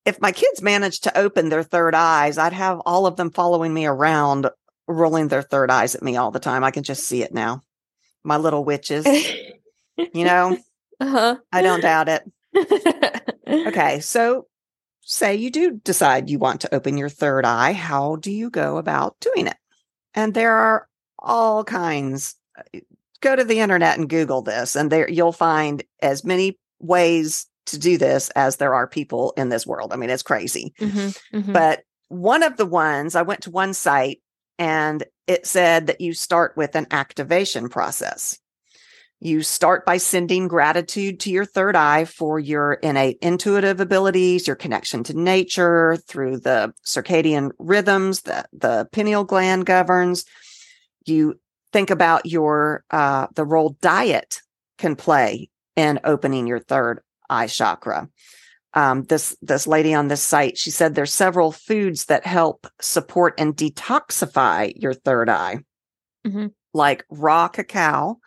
[0.04, 3.72] if my kids managed to open their third eyes, I'd have all of them following
[3.72, 4.50] me around,
[4.86, 6.62] rolling their third eyes at me all the time.
[6.62, 7.62] I can just see it now.
[8.22, 9.06] My little witches.
[9.96, 10.58] you know,
[11.00, 11.36] uh-huh.
[11.50, 12.22] I don't doubt it.
[13.48, 14.46] okay, so
[15.06, 18.76] say you do decide you want to open your third eye, how do you go
[18.76, 19.56] about doing it?
[20.14, 20.88] And there are
[21.18, 22.34] all kinds.
[22.58, 22.80] Uh,
[23.20, 27.78] go to the internet and Google this, and there you'll find as many ways to
[27.78, 29.92] do this as there are people in this world.
[29.92, 30.74] I mean, it's crazy.
[30.80, 31.52] Mm-hmm, mm-hmm.
[31.52, 34.20] But one of the ones, I went to one site
[34.58, 38.38] and it said that you start with an activation process.
[39.20, 44.56] You start by sending gratitude to your third eye for your innate intuitive abilities, your
[44.56, 50.26] connection to nature through the circadian rhythms that the pineal gland governs.
[51.06, 51.40] You
[51.72, 54.42] think about your uh, the role diet
[54.76, 57.00] can play in opening your third
[57.30, 58.08] eye chakra.
[58.74, 63.34] Um, this this lady on this site, she said there's several foods that help support
[63.38, 65.60] and detoxify your third eye,
[66.26, 66.48] mm-hmm.
[66.74, 68.18] like raw cacao,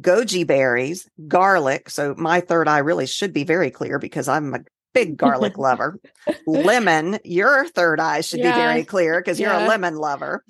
[0.00, 1.90] goji berries, garlic.
[1.90, 4.60] So my third eye really should be very clear because I'm a
[4.94, 5.98] big garlic lover.
[6.46, 8.52] lemon, your third eye should yeah.
[8.52, 9.56] be very clear because yeah.
[9.56, 10.44] you're a lemon lover.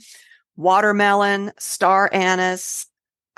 [0.56, 2.86] Watermelon, star anise,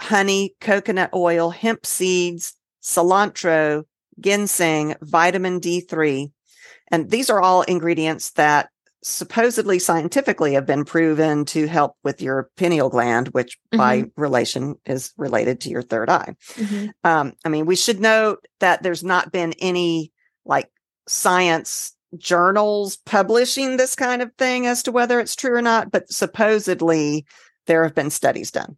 [0.01, 3.85] honey, coconut oil, hemp seeds, cilantro,
[4.21, 6.31] ginseng, vitamin D3.
[6.89, 8.69] And these are all ingredients that
[9.05, 13.77] supposedly scientifically have been proven to help with your pineal gland, which mm-hmm.
[13.77, 16.35] by relation is related to your third eye.
[16.55, 16.87] Mm-hmm.
[17.05, 20.11] Um, I mean, we should note that there's not been any
[20.47, 20.71] like
[21.07, 26.11] science journals publishing this kind of thing as to whether it's true or not, but
[26.11, 27.27] supposedly
[27.67, 28.77] there have been studies done.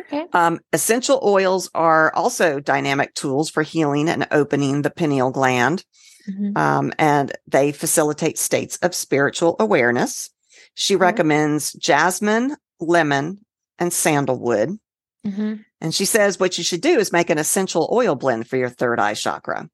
[0.00, 0.26] Okay.
[0.32, 5.84] Um, essential oils are also dynamic tools for healing and opening the pineal gland.
[6.28, 6.56] Mm-hmm.
[6.56, 10.30] Um, and they facilitate states of spiritual awareness.
[10.74, 11.02] She mm-hmm.
[11.02, 13.38] recommends jasmine, lemon,
[13.78, 14.78] and sandalwood.
[15.26, 15.54] Mm-hmm.
[15.80, 18.68] And she says what you should do is make an essential oil blend for your
[18.68, 19.68] third eye chakra.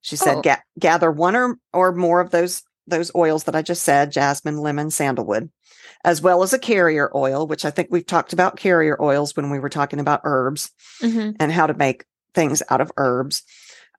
[0.00, 0.42] She said, oh.
[0.42, 4.58] ga- gather one or, or more of those, those oils that I just said, jasmine,
[4.58, 5.50] lemon, sandalwood,
[6.04, 9.50] as well as a carrier oil, which I think we've talked about carrier oils when
[9.50, 10.70] we were talking about herbs
[11.02, 11.32] mm-hmm.
[11.38, 13.42] and how to make things out of herbs.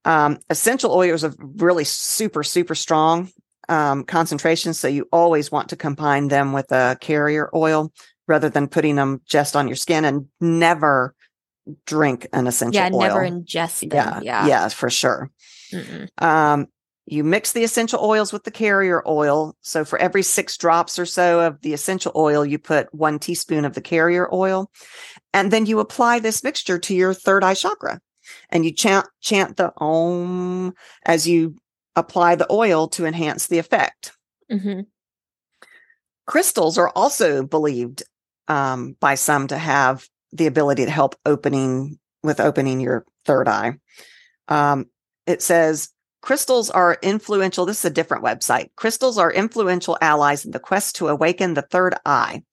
[0.06, 3.32] Um, essential oils are really super, super strong
[3.70, 4.80] um, concentrations.
[4.80, 7.92] So you always want to combine them with a carrier oil
[8.28, 11.14] rather than putting them just on your skin and never
[11.86, 13.00] drink an essential yeah, oil.
[13.00, 14.24] never ingest them.
[14.24, 15.30] Yeah, yeah, yeah, for sure.
[16.18, 16.68] Um,
[17.06, 19.56] you mix the essential oils with the carrier oil.
[19.62, 23.66] So for every six drops or so of the essential oil, you put one teaspoon
[23.66, 24.72] of the carrier oil.
[25.34, 28.00] And then you apply this mixture to your third eye chakra
[28.50, 30.74] and you chant, chant the om
[31.06, 31.56] as you
[31.96, 34.14] apply the oil to enhance the effect.
[34.52, 34.82] Mm-hmm.
[36.26, 38.04] Crystals are also believed
[38.48, 43.74] um, by some to have the ability to help opening with opening your third eye.
[44.48, 44.86] Um,
[45.26, 45.90] it says
[46.22, 47.66] crystals are influential.
[47.66, 48.70] This is a different website.
[48.76, 52.44] Crystals are influential allies in the quest to awaken the third eye.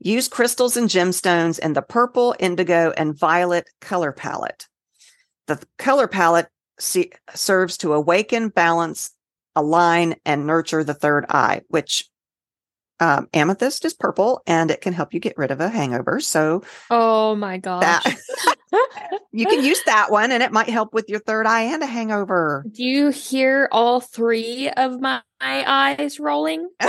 [0.00, 4.66] Use crystals and gemstones in the purple, indigo, and violet color palette.
[5.54, 9.10] The color palette see, serves to awaken, balance,
[9.54, 12.08] align, and nurture the third eye, which
[13.00, 16.20] um, amethyst is purple and it can help you get rid of a hangover.
[16.20, 17.82] So, oh my gosh.
[17.82, 18.16] That,
[19.32, 21.86] you can use that one and it might help with your third eye and a
[21.86, 22.64] hangover.
[22.70, 26.70] Do you hear all three of my eyes rolling?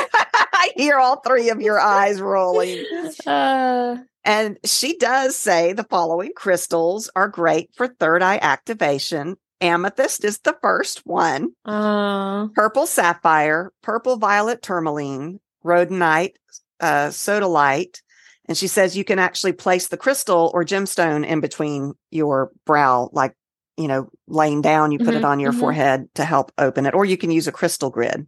[0.63, 2.85] I hear all three of your eyes rolling.
[3.25, 9.35] Uh, and she does say the following crystals are great for third eye activation.
[9.61, 11.49] Amethyst is the first one.
[11.63, 16.33] Uh, purple sapphire, purple violet tourmaline, rhodonite,
[16.79, 18.01] uh, sodalite.
[18.45, 23.09] And she says you can actually place the crystal or gemstone in between your brow,
[23.13, 23.35] like,
[23.77, 25.61] you know, laying down, you put mm-hmm, it on your mm-hmm.
[25.61, 28.27] forehead to help open it, or you can use a crystal grid.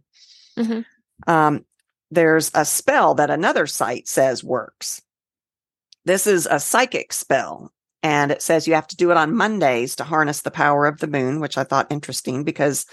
[0.58, 0.80] Mm-hmm.
[1.30, 1.64] Um,
[2.10, 5.02] there's a spell that another site says works.
[6.04, 7.72] This is a psychic spell.
[8.02, 11.00] And it says you have to do it on Mondays to harness the power of
[11.00, 12.86] the moon, which I thought interesting because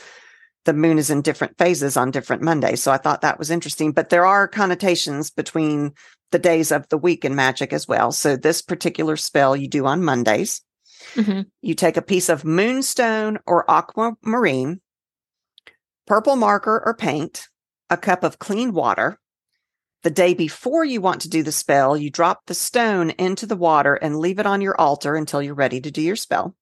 [0.65, 2.81] the moon is in different phases on different Mondays.
[2.81, 3.91] So I thought that was interesting.
[3.91, 5.93] But there are connotations between
[6.31, 8.11] the days of the week in magic as well.
[8.11, 10.61] So this particular spell you do on Mondays.
[11.13, 11.41] Mm-hmm.
[11.61, 14.81] You take a piece of moonstone or aquamarine,
[16.07, 17.47] purple marker or paint,
[17.93, 19.19] a cup of clean water.
[20.01, 23.55] The day before you want to do the spell, you drop the stone into the
[23.55, 26.55] water and leave it on your altar until you're ready to do your spell.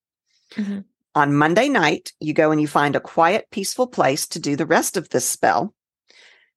[0.56, 0.82] Mm-hmm.
[1.16, 4.66] On Monday night, you go and you find a quiet, peaceful place to do the
[4.66, 5.74] rest of this spell.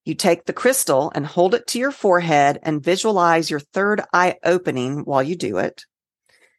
[0.05, 4.37] You take the crystal and hold it to your forehead and visualize your third eye
[4.45, 5.85] opening while you do it.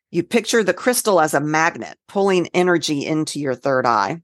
[0.10, 4.22] You picture the crystal as a magnet pulling energy into your third eye.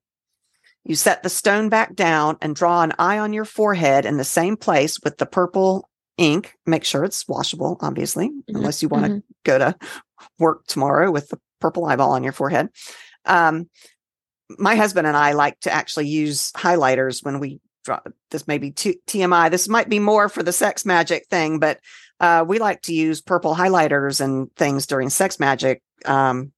[0.83, 4.23] You set the stone back down and draw an eye on your forehead in the
[4.23, 6.55] same place with the purple ink.
[6.65, 8.55] Make sure it's washable, obviously, mm-hmm.
[8.55, 9.19] unless you want to mm-hmm.
[9.43, 9.75] go to
[10.39, 12.69] work tomorrow with the purple eyeball on your forehead.
[13.25, 13.69] Um,
[14.57, 17.99] my husband and I like to actually use highlighters when we draw.
[18.31, 19.51] This may be t- TMI.
[19.51, 21.79] This might be more for the sex magic thing, but
[22.19, 26.51] uh, we like to use purple highlighters and things during sex magic um,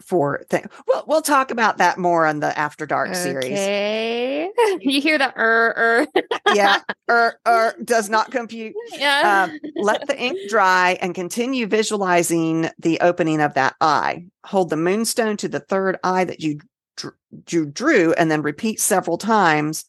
[0.00, 0.68] for things.
[0.86, 3.18] We'll, we'll talk about that more on the After Dark okay.
[3.18, 3.52] series.
[3.52, 4.50] Okay.
[4.80, 6.22] You hear the er, er.
[6.54, 6.80] yeah.
[7.08, 8.74] Er, er does not compute.
[8.96, 9.48] Yeah.
[9.48, 14.26] Um, let the ink dry and continue visualizing the opening of that eye.
[14.44, 16.58] Hold the moonstone to the third eye that you,
[17.48, 19.84] you drew and then repeat several times.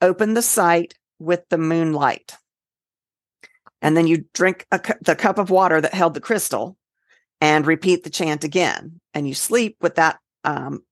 [0.00, 2.36] Open the sight with the moonlight.
[3.82, 6.76] And then you drink cu- the cup of water that held the crystal
[7.40, 9.00] and repeat the chant again.
[9.12, 10.82] And you sleep with that um,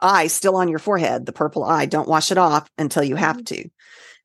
[0.00, 1.86] eye still on your forehead, the purple eye.
[1.86, 3.62] Don't wash it off until you have mm-hmm.
[3.62, 3.70] to.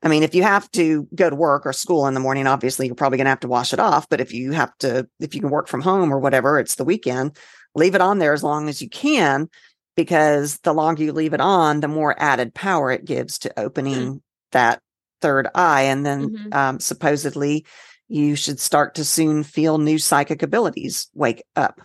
[0.03, 2.87] I mean, if you have to go to work or school in the morning, obviously
[2.87, 4.09] you're probably going to have to wash it off.
[4.09, 6.83] But if you have to, if you can work from home or whatever, it's the
[6.83, 7.37] weekend,
[7.75, 9.47] leave it on there as long as you can,
[9.95, 14.23] because the longer you leave it on, the more added power it gives to opening
[14.53, 14.81] that
[15.21, 15.83] third eye.
[15.83, 16.53] And then mm-hmm.
[16.53, 17.65] um, supposedly
[18.11, 21.81] you should start to soon feel new psychic abilities wake up.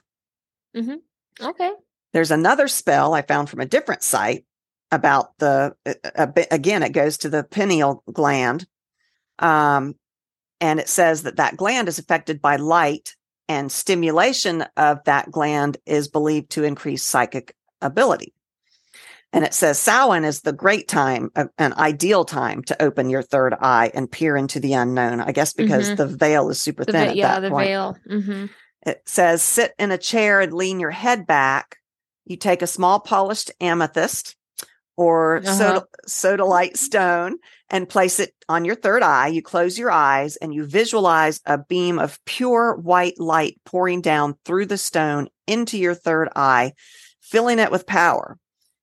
[0.76, 0.96] Mm-hmm.
[1.40, 1.70] Okay.
[2.12, 4.44] There's another spell I found from a different site
[4.90, 8.66] about the, uh, again, it goes to the pineal gland.
[9.38, 9.94] Um,
[10.60, 13.14] and it says that that gland is affected by light
[13.48, 18.32] and stimulation of that gland is believed to increase psychic ability.
[19.32, 23.22] And it says Samhain is the great time, uh, an ideal time to open your
[23.22, 25.20] third eye and peer into the unknown.
[25.20, 25.96] I guess because mm-hmm.
[25.96, 27.12] the veil is super the thin.
[27.12, 27.66] Ve- yeah, the point.
[27.66, 27.96] veil.
[28.08, 28.46] Mm-hmm.
[28.86, 31.78] It says sit in a chair and lean your head back.
[32.24, 34.36] You take a small polished amethyst
[34.96, 35.52] or uh-huh.
[35.52, 37.36] soda, sodalite stone
[37.68, 39.28] and place it on your third eye.
[39.28, 44.36] You close your eyes and you visualize a beam of pure white light pouring down
[44.44, 46.72] through the stone into your third eye,
[47.20, 48.38] filling it with power.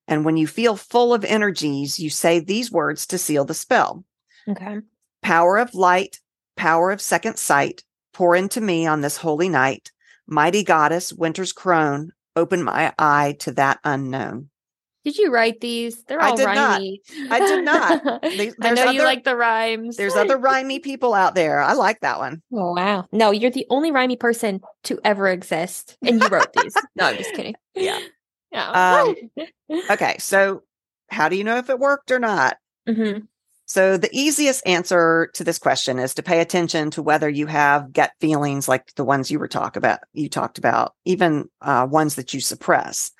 [0.07, 4.03] And when you feel full of energies, you say these words to seal the spell.
[4.47, 4.79] Okay.
[5.21, 6.19] Power of light,
[6.57, 7.83] power of second sight,
[8.13, 9.91] pour into me on this holy night.
[10.27, 14.49] Mighty goddess, winter's crone, open my eye to that unknown.
[15.03, 16.01] Did you write these?
[16.05, 16.97] They're all I did rhymey.
[17.17, 17.31] Not.
[17.31, 18.01] I did not.
[18.61, 19.97] I know other, you like the rhymes.
[19.97, 21.59] There's other rhymey people out there.
[21.61, 22.41] I like that one.
[22.53, 23.05] Oh wow.
[23.11, 25.97] No, you're the only rhymey person to ever exist.
[26.01, 26.73] And you wrote these.
[26.95, 27.55] no, I'm just kidding.
[27.75, 27.99] Yeah.
[28.53, 29.03] Yeah.
[29.03, 29.47] Um,
[29.89, 30.15] okay.
[30.19, 30.63] So
[31.09, 32.57] how do you know if it worked or not?
[32.87, 33.25] Mm-hmm.
[33.65, 37.91] So the easiest answer to this question is to pay attention to whether you have
[37.91, 42.15] gut feelings like the ones you were talk about, you talked about, even uh, ones
[42.15, 43.11] that you suppress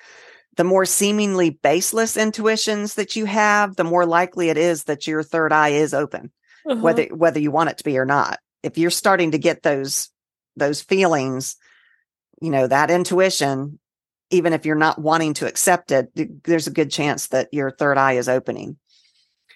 [0.56, 5.22] the more seemingly baseless intuitions that you have, the more likely it is that your
[5.22, 6.30] third eye is open,
[6.68, 6.80] uh-huh.
[6.80, 8.38] whether whether you want it to be or not.
[8.62, 10.10] If you're starting to get those
[10.56, 11.56] those feelings,
[12.40, 13.78] you know, that intuition,
[14.34, 16.10] even if you're not wanting to accept it,
[16.42, 18.76] there's a good chance that your third eye is opening.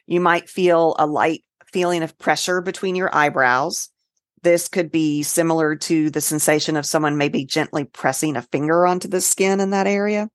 [0.06, 3.90] You might feel a light feeling of pressure between your eyebrows.
[4.42, 9.08] This could be similar to the sensation of someone maybe gently pressing a finger onto
[9.08, 10.30] the skin in that area.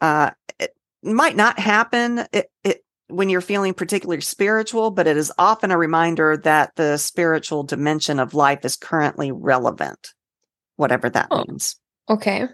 [0.00, 5.32] Uh, it might not happen it, it, when you're feeling particularly spiritual, but it is
[5.38, 10.12] often a reminder that the spiritual dimension of life is currently relevant,
[10.74, 11.76] whatever that oh, means.
[12.08, 12.48] Okay.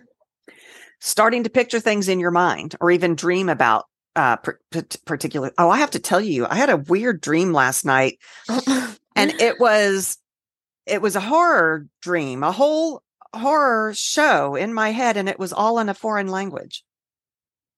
[1.01, 3.85] Starting to picture things in your mind or even dream about
[4.15, 4.37] uh,
[5.05, 5.53] particular.
[5.59, 8.19] Oh, I have to tell you, I had a weird dream last night
[8.49, 10.17] and it was,
[10.87, 13.03] it was a horror dream, a whole
[13.35, 16.83] horror show in my head, and it was all in a foreign language.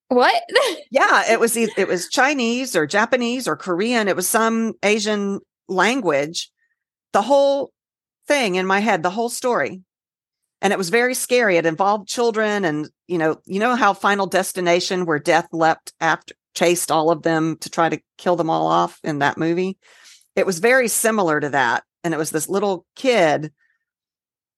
[0.08, 0.42] What?
[0.90, 4.08] yeah, it was it was Chinese or Japanese or Korean.
[4.08, 6.50] It was some Asian language.
[7.12, 7.72] The whole
[8.26, 9.82] thing in my head, the whole story.
[10.60, 11.56] And it was very scary.
[11.56, 16.34] It involved children and you know, you know how Final Destination where death leapt after
[16.54, 19.78] chased all of them to try to kill them all off in that movie.
[20.36, 21.84] It was very similar to that.
[22.04, 23.52] And it was this little kid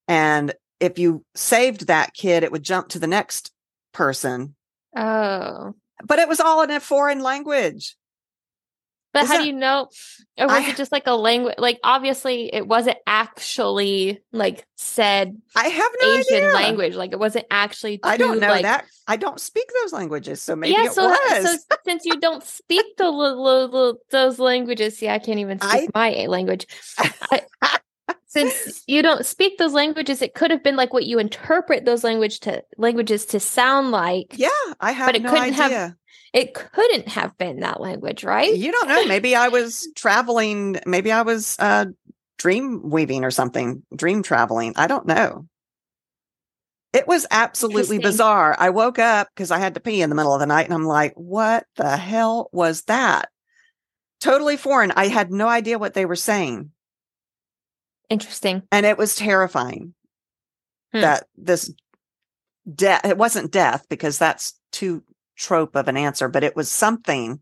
[0.09, 3.53] and if you saved that kid, it would jump to the next
[3.93, 4.57] person
[4.97, 5.75] Oh.
[6.05, 7.97] But it was all in a foreign language.
[9.13, 9.89] But Is how that, do you know?
[10.39, 11.57] Or was I, it just like a language?
[11.59, 15.37] Like, obviously, it wasn't actually like said.
[15.57, 16.53] I have no Asian idea.
[16.53, 16.95] language.
[16.95, 17.99] Like, it wasn't actually.
[18.05, 18.87] I don't know like, that.
[19.09, 20.89] I don't speak those languages, so maybe yeah.
[20.91, 21.43] so, was.
[21.43, 26.27] so since you don't speak the those languages, see, I can't even speak I, my
[26.27, 26.67] language.
[26.99, 27.43] I,
[28.31, 32.05] since you don't speak those languages, it could have been like what you interpret those
[32.05, 34.35] language to languages to sound like.
[34.37, 34.49] Yeah,
[34.79, 35.79] I have but it no couldn't idea.
[35.79, 35.95] Have,
[36.33, 38.55] it couldn't have been that language, right?
[38.55, 39.07] You don't know.
[39.07, 40.81] Maybe I was traveling.
[40.87, 41.87] Maybe I was uh,
[42.39, 44.75] dream weaving or something, dream traveling.
[44.77, 45.47] I don't know.
[46.93, 48.57] It was absolutely bizarre.
[48.59, 50.75] I woke up because I had to pee in the middle of the night and
[50.75, 53.29] I'm like, what the hell was that?
[54.21, 54.91] Totally foreign.
[54.93, 56.73] I had no idea what they were saying.
[58.09, 58.65] Interesting.
[58.73, 59.95] And it was terrifying
[60.93, 61.01] hmm.
[61.01, 61.73] that this
[62.75, 65.05] death, it wasn't death because that's too
[65.41, 67.41] trope of an answer, but it was something.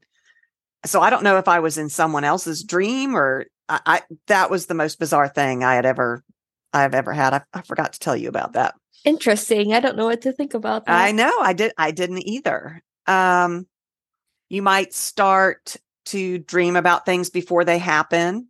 [0.87, 4.51] So I don't know if I was in someone else's dream or I, I that
[4.51, 6.25] was the most bizarre thing I had ever,
[6.73, 7.35] I've ever had.
[7.35, 8.75] I, I, forgot to tell you about that.
[9.05, 9.75] Interesting.
[9.75, 10.99] I don't know what to think about that.
[10.99, 11.33] I know.
[11.41, 11.73] I did.
[11.77, 12.83] I didn't either.
[13.07, 13.67] Um,
[14.49, 15.77] you might start
[16.07, 18.49] to dream about things before they happen.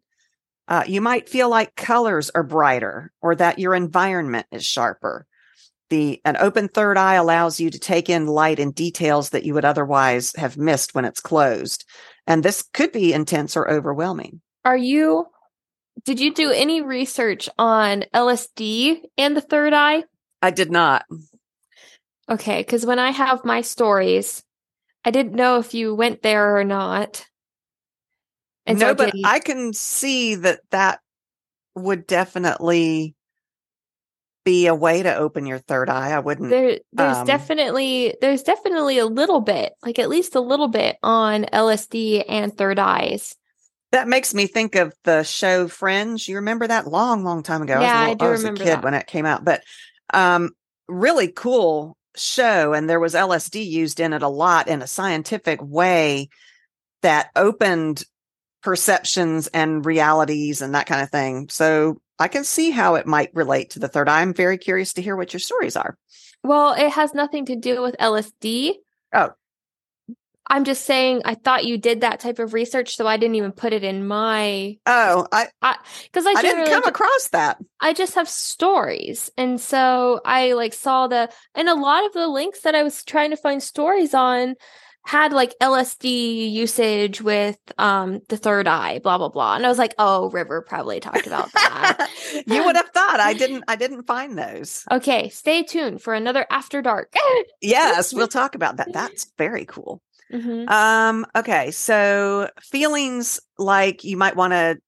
[0.68, 5.26] Uh, you might feel like colors are brighter or that your environment is sharper.
[5.90, 9.54] The an open third eye allows you to take in light and details that you
[9.54, 11.84] would otherwise have missed when it's closed.
[12.26, 14.40] And this could be intense or overwhelming.
[14.64, 15.26] Are you
[16.04, 20.04] did you do any research on LSD and the third eye?
[20.42, 21.04] I did not.
[22.30, 24.44] Okay, because when I have my stories,
[25.04, 27.26] I didn't know if you went there or not
[28.66, 31.00] And no, so but I can see that that
[31.74, 33.14] would definitely
[34.48, 36.12] be a way to open your third eye.
[36.12, 36.48] I wouldn't.
[36.48, 40.96] there there's um, definitely there's definitely a little bit, like at least a little bit
[41.02, 43.36] on LSD and third eyes.
[43.92, 46.26] That makes me think of the show Fringe.
[46.26, 47.78] You remember that long, long time ago?
[47.78, 48.84] Yeah, I I was, a, do I was remember a kid that.
[48.84, 49.62] when it came out, but
[50.14, 50.52] um,
[50.88, 52.72] really cool show.
[52.72, 56.30] And there was LSD used in it a lot in a scientific way
[57.02, 58.02] that opened
[58.62, 61.50] perceptions and realities and that kind of thing.
[61.50, 64.22] So I can see how it might relate to the third eye.
[64.22, 65.96] I'm very curious to hear what your stories are.
[66.42, 68.74] Well, it has nothing to do with LSD.
[69.12, 69.30] Oh.
[70.50, 73.52] I'm just saying I thought you did that type of research, so I didn't even
[73.52, 75.48] put it in my Oh, I,
[76.04, 77.58] because I, I didn't come across that.
[77.80, 79.30] I just have stories.
[79.36, 83.04] And so I like saw the and a lot of the links that I was
[83.04, 84.54] trying to find stories on
[85.08, 89.56] had like LSD usage with um the third eye, blah blah blah.
[89.56, 92.08] And I was like, oh, River probably talked about that.
[92.46, 94.84] you would have thought I didn't I didn't find those.
[94.90, 97.14] okay, stay tuned for another after dark.
[97.60, 98.92] Yes, we'll talk about that.
[98.92, 100.00] That's very cool.
[100.32, 100.68] Mhm.
[100.70, 104.78] Um, okay, so feelings like you might want to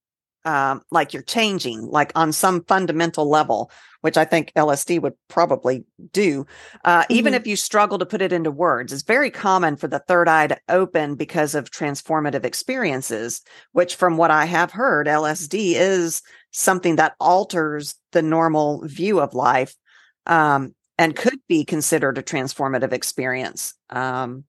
[0.45, 3.71] um like you're changing, like on some fundamental level,
[4.01, 6.47] which I think LSD would probably do.
[6.85, 7.37] Uh, even Mhm.
[7.37, 10.47] if you struggle to put it into words, it's very common for the third eye
[10.47, 16.23] to open because of transformative experiences, which from what I have heard, LSD is
[16.53, 19.75] something that alters the normal view of life.
[20.27, 23.73] Um, and could be considered a transformative experience.
[23.89, 24.45] Um,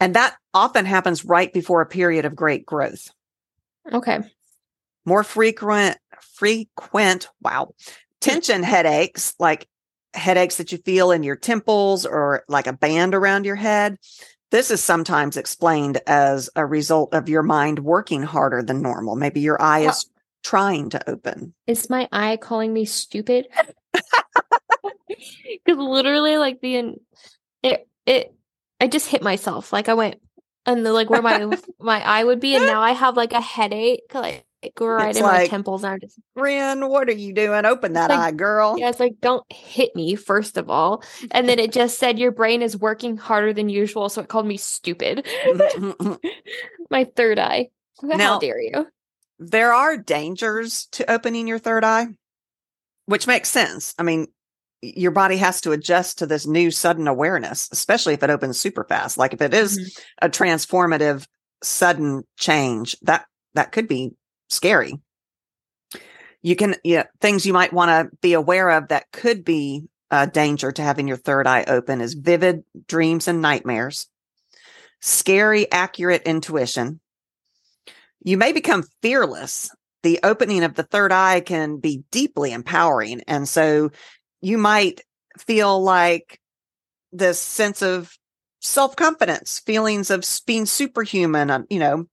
[0.00, 3.10] and that often happens right before a period of great growth.
[3.92, 4.20] Okay.
[5.04, 5.98] More frequent,
[6.34, 7.92] frequent, wow, hmm.
[8.20, 9.68] tension headaches, like
[10.14, 13.96] headaches that you feel in your temples or like a band around your head.
[14.50, 19.16] This is sometimes explained as a result of your mind working harder than normal.
[19.16, 20.06] Maybe your eye is
[20.44, 21.54] trying to open.
[21.66, 23.48] Is my eye calling me stupid?
[25.64, 26.96] Because literally, like the
[27.62, 28.34] it it
[28.80, 29.72] I just hit myself.
[29.72, 30.20] Like I went
[30.66, 33.40] and the, like where my my eye would be, and now I have like a
[33.40, 34.44] headache, like
[34.80, 35.84] right It's in my like- temples.
[35.84, 37.64] And I'm just Wren, what are you doing?
[37.64, 38.76] Open that Like, eye, girl.
[38.78, 42.32] yeah, it's like don't hit me first of all, and then it just said your
[42.32, 45.26] brain is working harder than usual, so it called me stupid.
[46.90, 47.68] my third eye.
[48.00, 48.86] How Now- dare you?
[49.38, 52.06] there are dangers to opening your third eye,
[53.06, 53.92] which makes sense.
[53.98, 54.28] I mean,
[54.82, 58.84] your body has to adjust to this new sudden awareness, especially if it opens super
[58.84, 59.18] fast.
[59.18, 60.00] Like if it is Mhm.
[60.22, 61.26] a transformative
[61.62, 64.12] sudden change, that that could be
[64.52, 64.94] scary.
[66.42, 70.26] You can yeah, things you might want to be aware of that could be a
[70.26, 74.08] danger to having your third eye open is vivid dreams and nightmares,
[75.00, 77.00] scary accurate intuition,
[78.24, 79.70] you may become fearless.
[80.02, 83.22] The opening of the third eye can be deeply empowering.
[83.26, 83.90] And so
[84.40, 85.00] you might
[85.38, 86.40] feel like
[87.12, 88.16] this sense of
[88.60, 92.06] self confidence, feelings of being superhuman, uh, you know,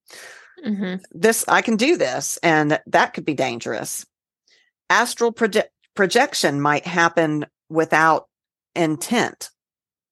[0.66, 1.02] Mhm.
[1.12, 2.38] this, I can do this.
[2.44, 4.06] And that could be dangerous.
[4.90, 8.28] Astral proje- projection might happen without
[8.76, 9.50] intent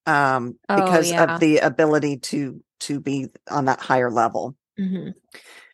[0.06, 1.34] um, Oh, because yeah.
[1.36, 5.14] of the ability to to be on that higher level Mhm.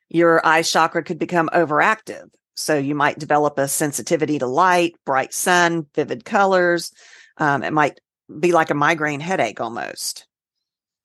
[0.09, 2.29] your eye chakra could become overactive.
[2.55, 6.91] So you might develop a sensitivity to light, bright sun, vivid colors.
[7.37, 7.99] Um, it might
[8.39, 10.25] be like a migraine headache almost.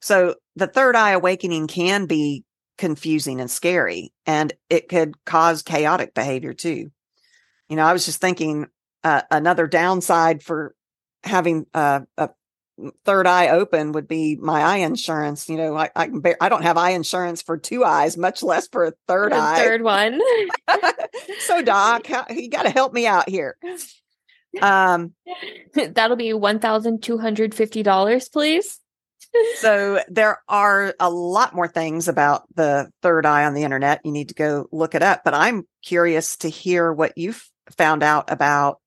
[0.01, 2.45] So the third eye awakening can be
[2.79, 6.91] confusing and scary, and it could cause chaotic behavior too.
[7.69, 8.67] You know, I was just thinking
[9.05, 10.75] uh, another downside for
[11.25, 12.31] having uh, a
[13.05, 15.49] third eye open would be my eye insurance.
[15.49, 18.69] You know, I I, bear, I don't have eye insurance for two eyes, much less
[18.69, 19.59] for a third The eye.
[19.59, 20.21] third one.
[21.41, 23.57] so, Doc, how, you got to help me out here.
[24.63, 25.13] Um,
[25.75, 28.81] That'll be one thousand two hundred fifty dollars, please.
[29.57, 34.01] so there are a lot more things about the third eye on the internet.
[34.05, 35.23] You need to go look it up.
[35.25, 38.81] But I'm curious to hear what you've found out about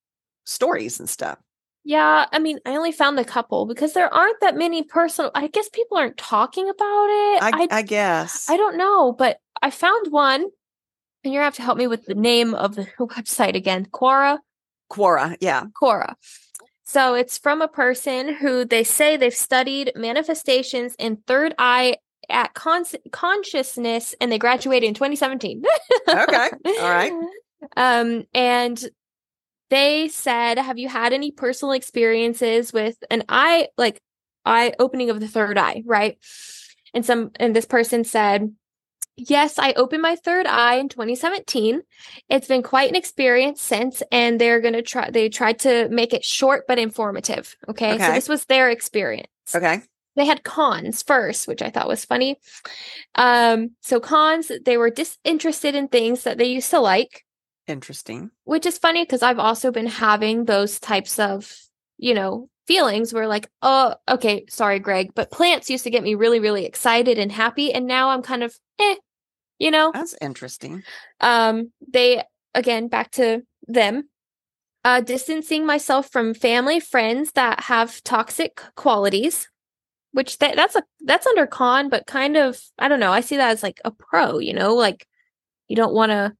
[0.44, 1.38] stories and stuff.
[1.84, 5.32] Yeah, I mean, I only found a couple because there aren't that many personal.
[5.34, 7.42] I guess people aren't talking about it.
[7.42, 8.48] I, I I guess.
[8.48, 10.42] I don't know, but I found one,
[11.24, 13.86] and you're gonna have to help me with the name of the website again.
[13.86, 14.38] Quora.
[14.92, 15.36] Quora.
[15.40, 15.64] Yeah.
[15.80, 16.14] Quora.
[16.84, 21.96] So it's from a person who they say they've studied manifestations in third eye
[22.28, 25.62] at con- consciousness, and they graduated in 2017.
[26.08, 26.50] Okay.
[26.66, 27.12] All right.
[27.76, 28.84] Um, and
[29.70, 34.02] they said, "Have you had any personal experiences with an eye, like
[34.44, 36.18] eye opening of the third eye?" Right.
[36.92, 38.52] And some, and this person said,
[39.16, 41.82] yes, I opened my third eye in 2017.
[42.28, 46.12] It's been quite an experience since, and they're going to try, they tried to make
[46.12, 47.56] it short but informative.
[47.68, 47.94] Okay?
[47.94, 48.06] Okay.
[48.06, 49.28] So this was their experience.
[49.54, 49.82] Okay.
[50.14, 52.36] They had cons first, which I thought was funny.
[53.14, 57.24] Um, so cons, they were disinterested in things that they used to like,
[57.66, 58.30] Interesting.
[58.44, 61.50] which is funny because I've also been having those types of,
[61.96, 66.14] you know, feelings were like, oh, okay, sorry, Greg, but plants used to get me
[66.14, 67.72] really, really excited and happy.
[67.72, 68.96] And now I'm kind of, eh,
[69.58, 70.82] you know, That's interesting.
[71.20, 72.22] um, they,
[72.54, 74.08] again, back to them,
[74.84, 79.48] uh, distancing myself from family, friends that have toxic qualities,
[80.12, 83.12] which that that's a, that's under con, but kind of, I don't know.
[83.12, 85.06] I see that as like a pro, you know, like
[85.68, 86.32] you don't want to,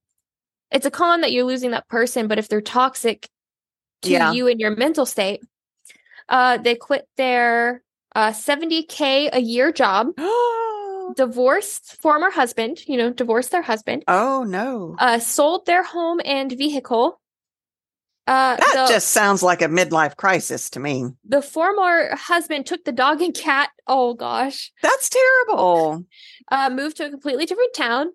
[0.70, 3.28] it's a con that you're losing that person, but if they're toxic
[4.02, 4.32] to Yeah.
[4.32, 5.42] you and your mental state,
[6.28, 7.82] uh, they quit their
[8.14, 10.08] uh 70k a year job,
[11.16, 14.96] divorced former husband, you know, divorced their husband, Oh no.
[14.98, 17.20] uh, sold their home and vehicle.
[18.26, 21.10] Uh, That the, just sounds like a midlife crisis to me.
[21.24, 23.70] the former husband took the dog and cat.
[23.86, 26.04] Oh gosh, That's terrible.
[26.52, 28.10] uh, moved to a completely different town.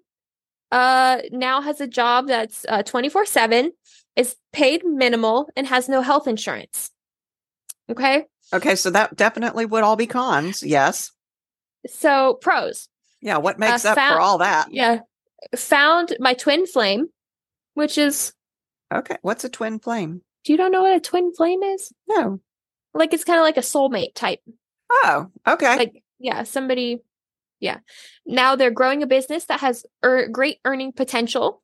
[0.71, 3.71] Uh, now has a job that's uh twenty four seven,
[4.15, 6.89] is paid minimal, and has no health insurance.
[7.89, 10.63] Okay, Okay, so that definitely would all be cons.
[10.63, 11.11] Yes.
[11.87, 12.87] so pros.
[13.21, 13.37] Yeah.
[13.37, 14.71] What makes Uh, up fa- for all that?
[14.71, 14.99] Yeah,
[15.55, 17.07] found my twin flame,
[17.73, 18.33] which is.
[18.93, 19.17] Okay.
[19.21, 20.21] What's a twin flame?
[20.43, 21.91] Do you don't know what a twin flame is?
[22.07, 22.39] No.
[22.93, 24.39] Like it's kind of like a soulmate type.
[24.89, 25.75] Oh, okay.
[25.77, 26.99] like yeah somebody
[27.59, 27.79] yeah
[28.25, 31.61] now they're growing a business that has er- great earning potential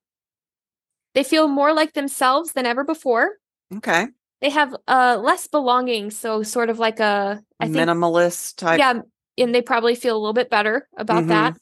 [1.15, 3.37] they feel more like themselves than ever before
[3.77, 4.07] okay.
[4.43, 8.77] They have uh less belonging so sort of like a i think Minimalist type.
[8.77, 8.99] yeah
[9.37, 11.27] and they probably feel a little bit better about Mhm.
[11.29, 11.57] that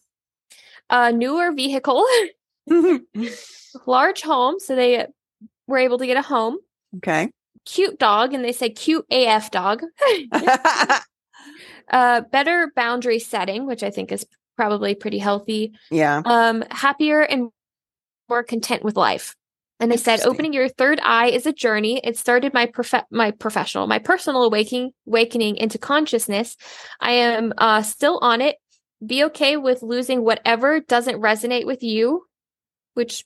[0.89, 2.03] uh newer vehicle
[3.85, 5.05] large home so they
[5.67, 6.57] were able to get a home
[6.97, 7.29] okay.
[7.65, 9.83] cute dog and they say cute af dog
[11.91, 14.25] uh better boundary setting which i think is
[14.57, 16.21] probably pretty healthy yeah.
[16.25, 17.49] um happier and
[18.27, 19.35] more content with life
[19.81, 23.31] and they said opening your third eye is a journey it started my prof- my
[23.31, 26.55] professional my personal awakening awakening into consciousness
[27.01, 28.55] i am uh still on it
[29.05, 32.23] be okay with losing whatever doesn't resonate with you
[32.93, 33.25] which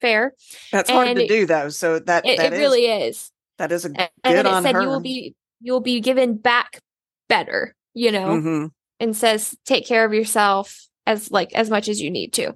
[0.00, 0.34] fair
[0.72, 1.68] That's hard to do though.
[1.70, 4.62] So that it, that it is- really is that is a good and then it
[4.62, 4.82] said her.
[4.82, 6.80] you will be you will be given back
[7.28, 8.70] better you know Mhm.
[9.00, 12.54] and says take care of yourself as like as much as you need to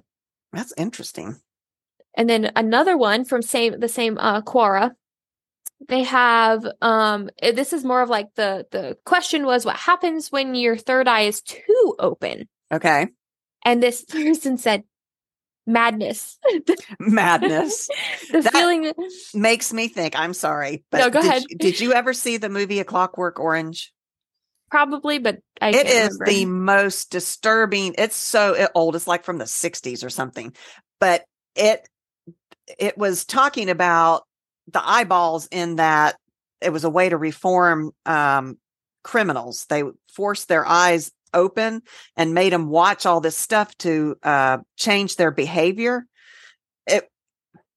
[0.53, 1.39] That's interesting.
[2.15, 4.91] And then another one from same the same uh Quora.
[5.87, 10.31] They have um eh, this is more of like the the question was what happens
[10.31, 12.47] when your third eye is too open?
[12.71, 13.07] Okay.
[13.65, 14.83] And this person said
[15.67, 16.37] madness.
[16.99, 17.87] Madness
[18.31, 18.91] the That- feeling
[19.33, 20.17] makes me think.
[20.17, 21.43] I'm sorry, but No, go did, ahead.
[21.49, 23.93] you- did you ever see the movie A Clockwork Orange?
[24.69, 26.25] probably but I It is remember.
[26.27, 27.93] the most disturbing.
[27.97, 28.95] It's so old.
[28.95, 30.55] It's like from the 60s or something.
[31.01, 31.85] But it
[32.79, 34.23] it was talking about
[34.67, 36.15] the eyeballs in that
[36.61, 38.57] it was a way to reform um,
[39.03, 39.65] criminals.
[39.69, 41.81] They forced their eyes open
[42.15, 46.05] and made them watch all this stuff to uh, change their behavior.
[46.85, 47.09] It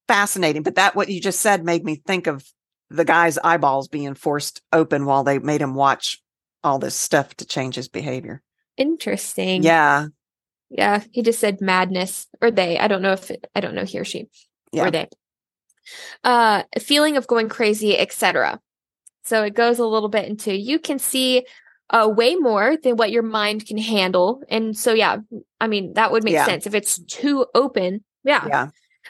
[0.07, 0.63] fascinating.
[0.63, 2.45] But that what you just said made me think of
[2.91, 6.21] the guy's eyeballs being forced open while they made him watch
[6.63, 8.43] all this stuff to change his behavior.
[8.77, 9.63] interesting.
[9.63, 10.09] Yeah.
[10.71, 12.79] Yeah, he just said madness or they.
[12.79, 14.29] I don't know if it, I don't know he or she
[14.75, 14.87] Yeah.
[14.87, 15.09] or they.
[16.23, 18.61] Uh a feeling of going crazy, etc.
[19.25, 21.47] So it goes a little bit into you can see
[21.91, 24.43] uh way more than what your mind can handle.
[24.49, 25.19] And so yeah,
[25.61, 26.47] I mean that would make Yeah.
[26.47, 28.05] sense if it's too open.
[28.25, 28.47] Yeah.
[28.49, 28.69] Yeah.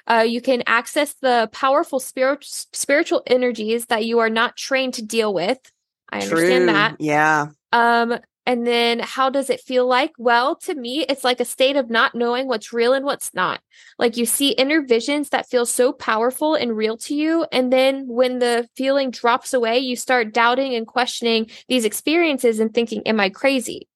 [0.09, 5.03] Uh you can access the powerful spirit spiritual energies that you are not trained to
[5.05, 5.59] deal with.
[6.11, 6.73] I understand True.
[6.73, 6.97] that.
[7.01, 7.47] Yeah.
[7.73, 10.13] Um, and then how does it feel like?
[10.19, 13.61] Well, to me, it's like a state of not knowing what's real and what's not.
[13.99, 17.47] Like you see inner visions that feel so powerful and real to you.
[17.53, 22.73] And then when the feeling drops away, you start doubting and questioning these experiences and
[22.73, 23.89] thinking, Am I crazy?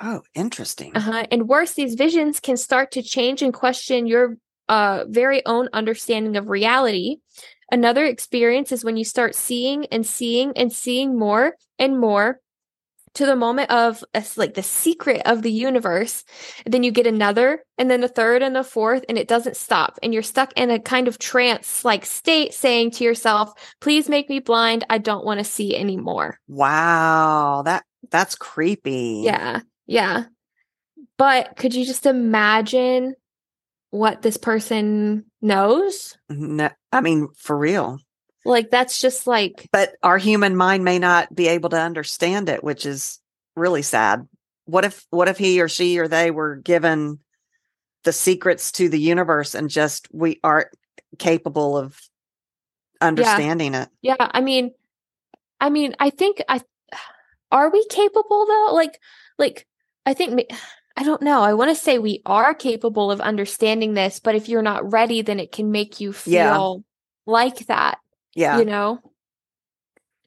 [0.00, 0.92] Oh, interesting.
[0.94, 1.26] Uh-huh.
[1.30, 4.36] And worse, these visions can start to change and question your
[4.68, 7.16] uh, very own understanding of reality.
[7.72, 12.40] Another experience is when you start seeing and seeing and seeing more and more
[13.16, 14.04] to the moment of
[14.36, 16.24] like the secret of the universe.
[16.64, 19.98] Then you get another and then the third and the fourth, and it doesn't stop.
[20.02, 24.28] And you're stuck in a kind of trance like state saying to yourself, please make
[24.28, 24.84] me blind.
[24.88, 26.38] I don't want to see anymore.
[26.48, 27.62] Wow.
[27.64, 29.22] That that's creepy.
[29.24, 29.60] Yeah.
[29.86, 30.24] Yeah.
[31.18, 33.14] But could you just imagine
[33.90, 36.16] what this person knows.
[36.28, 37.98] No, I mean, for real.
[38.46, 42.62] Like that's just like But our human mind may not be able to understand it,
[42.64, 43.20] which is
[43.54, 44.26] really sad.
[44.64, 47.18] What if what if he or she or they were given
[48.04, 50.68] the secrets to the universe and just we aren't
[51.18, 52.00] capable of
[53.00, 53.88] understanding it?
[54.02, 54.72] yeah, I mean
[55.60, 56.60] I mean, I think I
[57.50, 58.74] are we capable though?
[58.74, 59.00] Like
[59.38, 59.66] like
[60.04, 60.40] I think
[60.96, 61.42] I don't know.
[61.42, 65.22] I want to say we are capable of understanding this, but if you're not ready,
[65.22, 66.84] then it can make you feel
[67.26, 67.32] Yeah.
[67.32, 67.98] like that,
[68.36, 68.58] Yeah.
[68.58, 69.00] you know?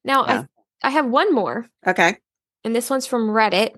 [0.04, 0.44] Now Yeah.
[0.84, 1.66] I I have one more.
[1.88, 2.18] Okay.
[2.66, 3.76] and this one's from Reddit.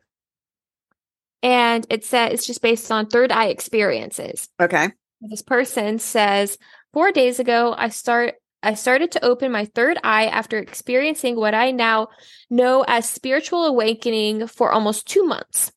[1.44, 4.48] And it says it's just based on third eye experiences.
[4.62, 4.92] Okay.
[5.22, 6.58] This person says,
[6.94, 11.56] four days ago, I start I started to open my third eye after experiencing what
[11.56, 12.10] I now
[12.52, 15.72] know as spiritual awakening for almost two months.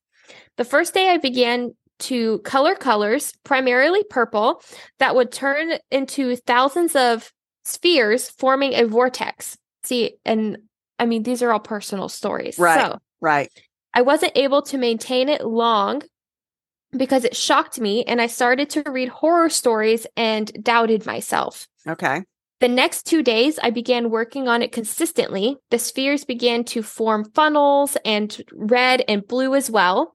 [0.59, 4.61] The first day I began to color colors, primarily purple,
[4.98, 7.32] that would turn into thousands of
[7.64, 9.56] spheres forming a vortex.
[9.82, 10.58] See, and
[10.98, 12.58] I mean, these are all personal stories.
[12.58, 12.80] Right.
[12.80, 13.50] So Right.
[13.94, 16.02] I wasn't able to maintain it long
[16.96, 21.66] because it shocked me and I started to read horror stories and doubted myself.
[21.88, 22.24] Okay.
[22.60, 25.56] The next two days, I began working on it consistently.
[25.70, 30.14] The spheres began to form funnels and red and blue as well.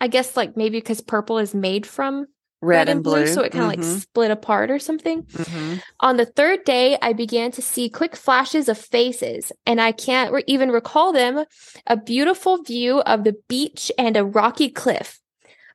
[0.00, 2.26] I guess, like maybe because purple is made from
[2.62, 3.26] Red, and blue.
[3.26, 4.00] so it kind of like Mhm.
[4.00, 5.22] split apart or something.
[5.22, 5.82] Mhm.
[6.00, 10.32] On the third day, I began to see quick flashes of faces, and I can't
[10.32, 11.44] re- even recall them.
[11.86, 15.18] A beautiful view of the beach and a rocky cliff.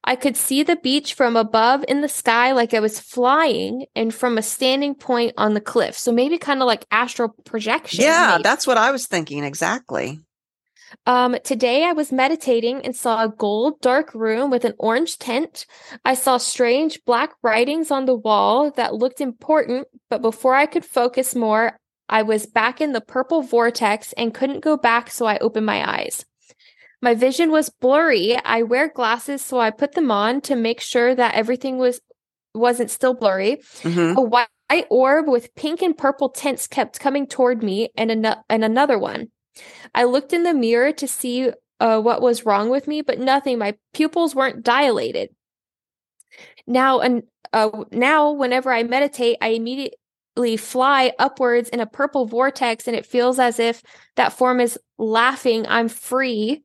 [0.08, 4.14] I could see the beach from above in the sky like I was flying and
[4.14, 5.98] from a standing point on the cliff.
[5.98, 8.04] So maybe kind of like astral projection.
[8.04, 8.44] Yeah, maybe.
[8.44, 10.20] that's what I was thinking exactly.
[11.06, 15.66] Um, today I was meditating and saw a gold dark room with an orange tent.
[16.04, 20.86] I saw strange black writings on the wall that looked important, but before I could
[20.86, 21.78] focus more,
[22.08, 25.88] I was back in the purple vortex and couldn't go back, so I opened my
[25.90, 26.24] eyes.
[27.02, 28.38] My vision was blurry.
[28.44, 32.00] I wear glasses, so I put them on to make sure that everything was
[32.54, 33.58] wasn't still blurry.
[33.82, 34.16] Mhm.
[34.16, 34.48] A white
[34.90, 39.28] orb with pink and purple tints kept coming toward me, and, an- and another one.
[39.94, 43.58] I looked in the mirror to see uh, what was wrong with me, but nothing.
[43.58, 45.30] My pupils weren't dilated.
[46.68, 52.88] Now, and uh, now, whenever I meditate, I immediately fly upwards in a purple vortex,
[52.88, 53.82] and it feels as if
[54.16, 55.66] that form is laughing.
[55.68, 56.64] I'm free.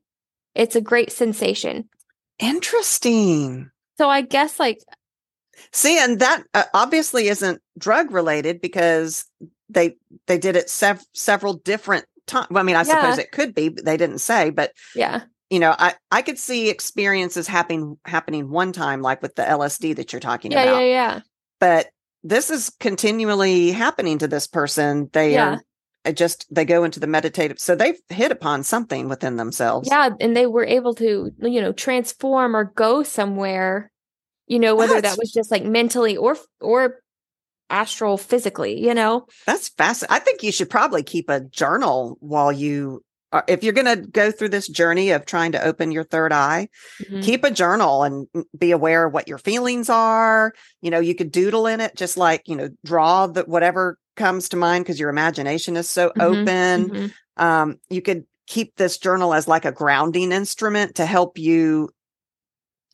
[0.55, 1.87] It's a great sensation.
[2.39, 3.69] Interesting.
[3.97, 4.79] So I guess like
[5.71, 9.25] See, and that uh, obviously isn't drug related because
[9.69, 9.95] they
[10.27, 12.47] they did it sev- several different times.
[12.49, 14.49] Well, I mean, I suppose it could be, but they didn't say.
[14.49, 19.35] But yeah, you know, I I could see experiences happening happening one time, like with
[19.35, 20.79] the LSD that you're talking yeah, about.
[20.79, 21.19] yeah, yeah.
[21.59, 21.87] But
[22.23, 25.09] this is continually happening to this person.
[25.13, 25.57] They Yeah.
[26.05, 29.87] are just they go into the meditative, so they've hit upon something within themselves.
[29.89, 33.91] Yeah, and they were able to, you know, transform or go somewhere,
[34.47, 36.99] you know, whether That's- that was just like mentally or or
[37.71, 39.25] astral physically, you know.
[39.47, 40.15] That's fascinating.
[40.15, 44.07] I think you should probably keep a journal while you are, if you're going to
[44.07, 46.67] go through this journey of trying to open your third eye,
[47.09, 47.21] Mhm.
[47.23, 50.53] keep a journal and be aware of what your feelings are.
[50.81, 54.49] You know, you could doodle in it, just like, you know, draw the whatever comes
[54.49, 56.89] to mind because your imagination is so Mhm, open.
[56.89, 57.11] mhm.
[57.37, 61.89] Um, you could keep this journal as like a grounding instrument to help you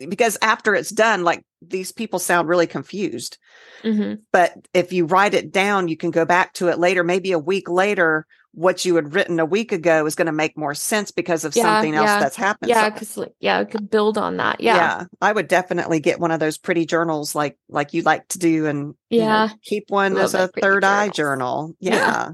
[0.10, 3.38] because after it's done, like these people sound really confused
[3.84, 4.20] Mhm.
[4.32, 7.40] but if you write it down, you can go back to it later, maybe a
[7.40, 8.26] week later.
[8.54, 11.56] What you had written a week ago is going to make more sense because of
[11.56, 12.70] Yeah, something else yeah, that's happened.
[12.70, 14.62] Yeah, So- because like yeah, it could build on that.
[14.62, 14.76] Yeah.
[14.76, 18.40] yeah, I would definitely get one of those pretty journals like like you like to
[18.40, 19.50] do, and you know, Yeah.
[19.62, 21.76] keep one Love as a third eye journal.
[21.80, 21.96] Yeah.
[21.96, 22.30] Yeah.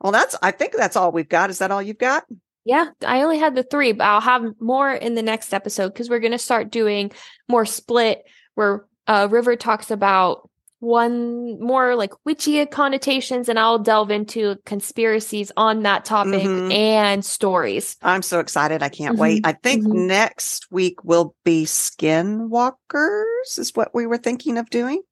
[0.00, 0.34] Well, that's.
[0.42, 1.50] I think that's all we've got.
[1.50, 2.24] Is that all you've got?
[2.64, 6.10] Yeah, I only had the three, but I'll have more in the next episode because
[6.10, 7.10] we're going to start doing
[7.48, 8.22] more split
[8.54, 10.48] where uh, River talks about
[10.80, 16.72] one more like witchy connotations, and I'll delve into conspiracies on that topic Mhm.
[16.72, 17.96] and stories.
[18.02, 18.82] I'm so excited.
[18.82, 19.46] I can't Mhm, wait.
[19.46, 20.06] I think mhm.
[20.06, 23.58] next week will be skinwalkers.
[23.58, 25.02] Is what we were thinking of doing.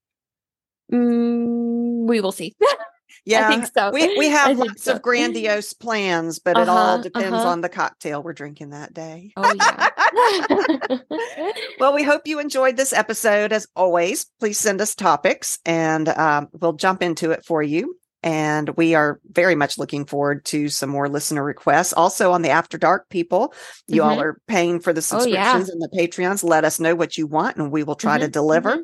[0.92, 2.54] Mm, we will see.
[3.24, 3.90] Yeah, I think so.
[3.90, 4.94] we we have lots so.
[4.94, 7.48] of grandiose plans, but it all Uh-huh, depends uh-huh.
[7.48, 9.32] on the cocktail we're drinking that day.
[9.36, 9.88] Oh yeah.
[11.78, 13.52] well, we hope you enjoyed this episode.
[13.52, 17.96] As always, please send us topics, and um, we'll jump into it for you.
[18.24, 21.92] And we are very much looking forward to some more listener requests.
[21.92, 23.54] Also, on the After Dark people,
[23.86, 24.22] you all Mhm.
[24.22, 25.52] are paying for the Oh, yeah.
[25.52, 26.42] subscriptions and the Patreons.
[26.42, 28.76] Let us know what you want, and we will try to Mhm, deliver.
[28.78, 28.82] mhm.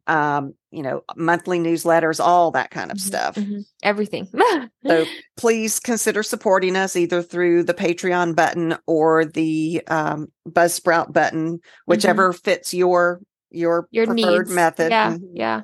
[0.07, 3.35] um, you know, monthly newsletters, all that kind of mm-hmm, stuff.
[3.35, 3.61] Mm-hmm.
[3.81, 4.27] Everything.
[4.85, 5.05] so
[5.37, 12.29] please consider supporting us either through the Patreon button or the um, Buzzsprout button, whichever
[12.29, 12.39] mm-hmm.
[12.39, 13.21] fits your
[13.51, 14.51] your, your preferred needs.
[14.51, 14.89] method.
[14.89, 15.25] Yeah, mm-hmm.
[15.33, 15.61] yeah.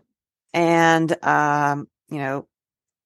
[0.53, 2.47] And um, you know,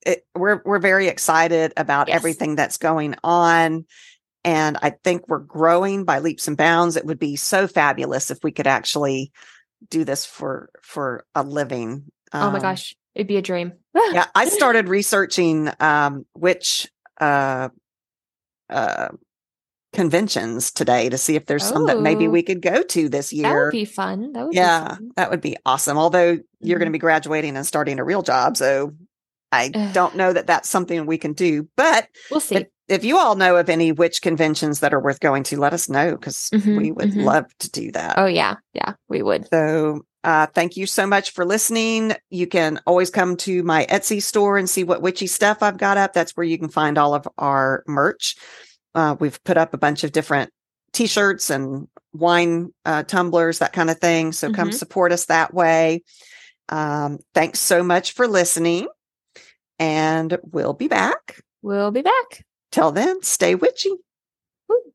[0.05, 2.15] it, we're we're very excited about yes.
[2.15, 3.85] everything that's going on.
[4.45, 6.97] And I think we're growing by leaps and bounds.
[6.97, 9.31] It would be so fabulous if we could actually
[9.89, 12.05] do this for for a living.
[12.31, 13.73] Um, oh my um, gosh, it'd be a dream.
[13.95, 16.89] yeah, I started researching um, witch
[17.21, 17.69] uh,
[18.69, 19.09] uh,
[19.93, 23.31] conventions today to see if there's oh, some that maybe we could go to this
[23.31, 23.43] year.
[23.43, 24.33] That would be fun.
[24.33, 25.97] That would yeah, that would be awesome.
[25.97, 26.67] Although mm-hmm.
[26.67, 28.93] you're going to be graduating and starting a real job, so
[29.51, 31.69] I don't know that that's something we can do.
[31.77, 32.55] But we'll see.
[32.55, 35.73] If, if you all know of any witch conventions that are worth going to, let
[35.73, 37.21] us know because mm-hmm, we would mm-hmm.
[37.21, 38.17] love to do that.
[38.17, 39.47] Oh yeah, yeah, we would.
[39.49, 42.13] So uh, thank you so much for listening.
[42.29, 45.97] You can always come to my Etsy store and see what witchy stuff I've got
[45.97, 46.13] up.
[46.13, 48.35] That's where you can find all of our merch.
[48.95, 50.51] Uh, we've put up a bunch of different
[50.91, 54.31] t-shirts and wine uh, tumblers, that kind of thing.
[54.31, 54.55] So mm-hmm.
[54.55, 56.03] come support us that way.
[56.69, 58.87] Um, thanks so much for listening,
[59.79, 61.41] and we'll be back.
[61.61, 62.45] We'll be back.
[62.71, 63.91] Till then, stay witchy.
[64.69, 64.93] Woo.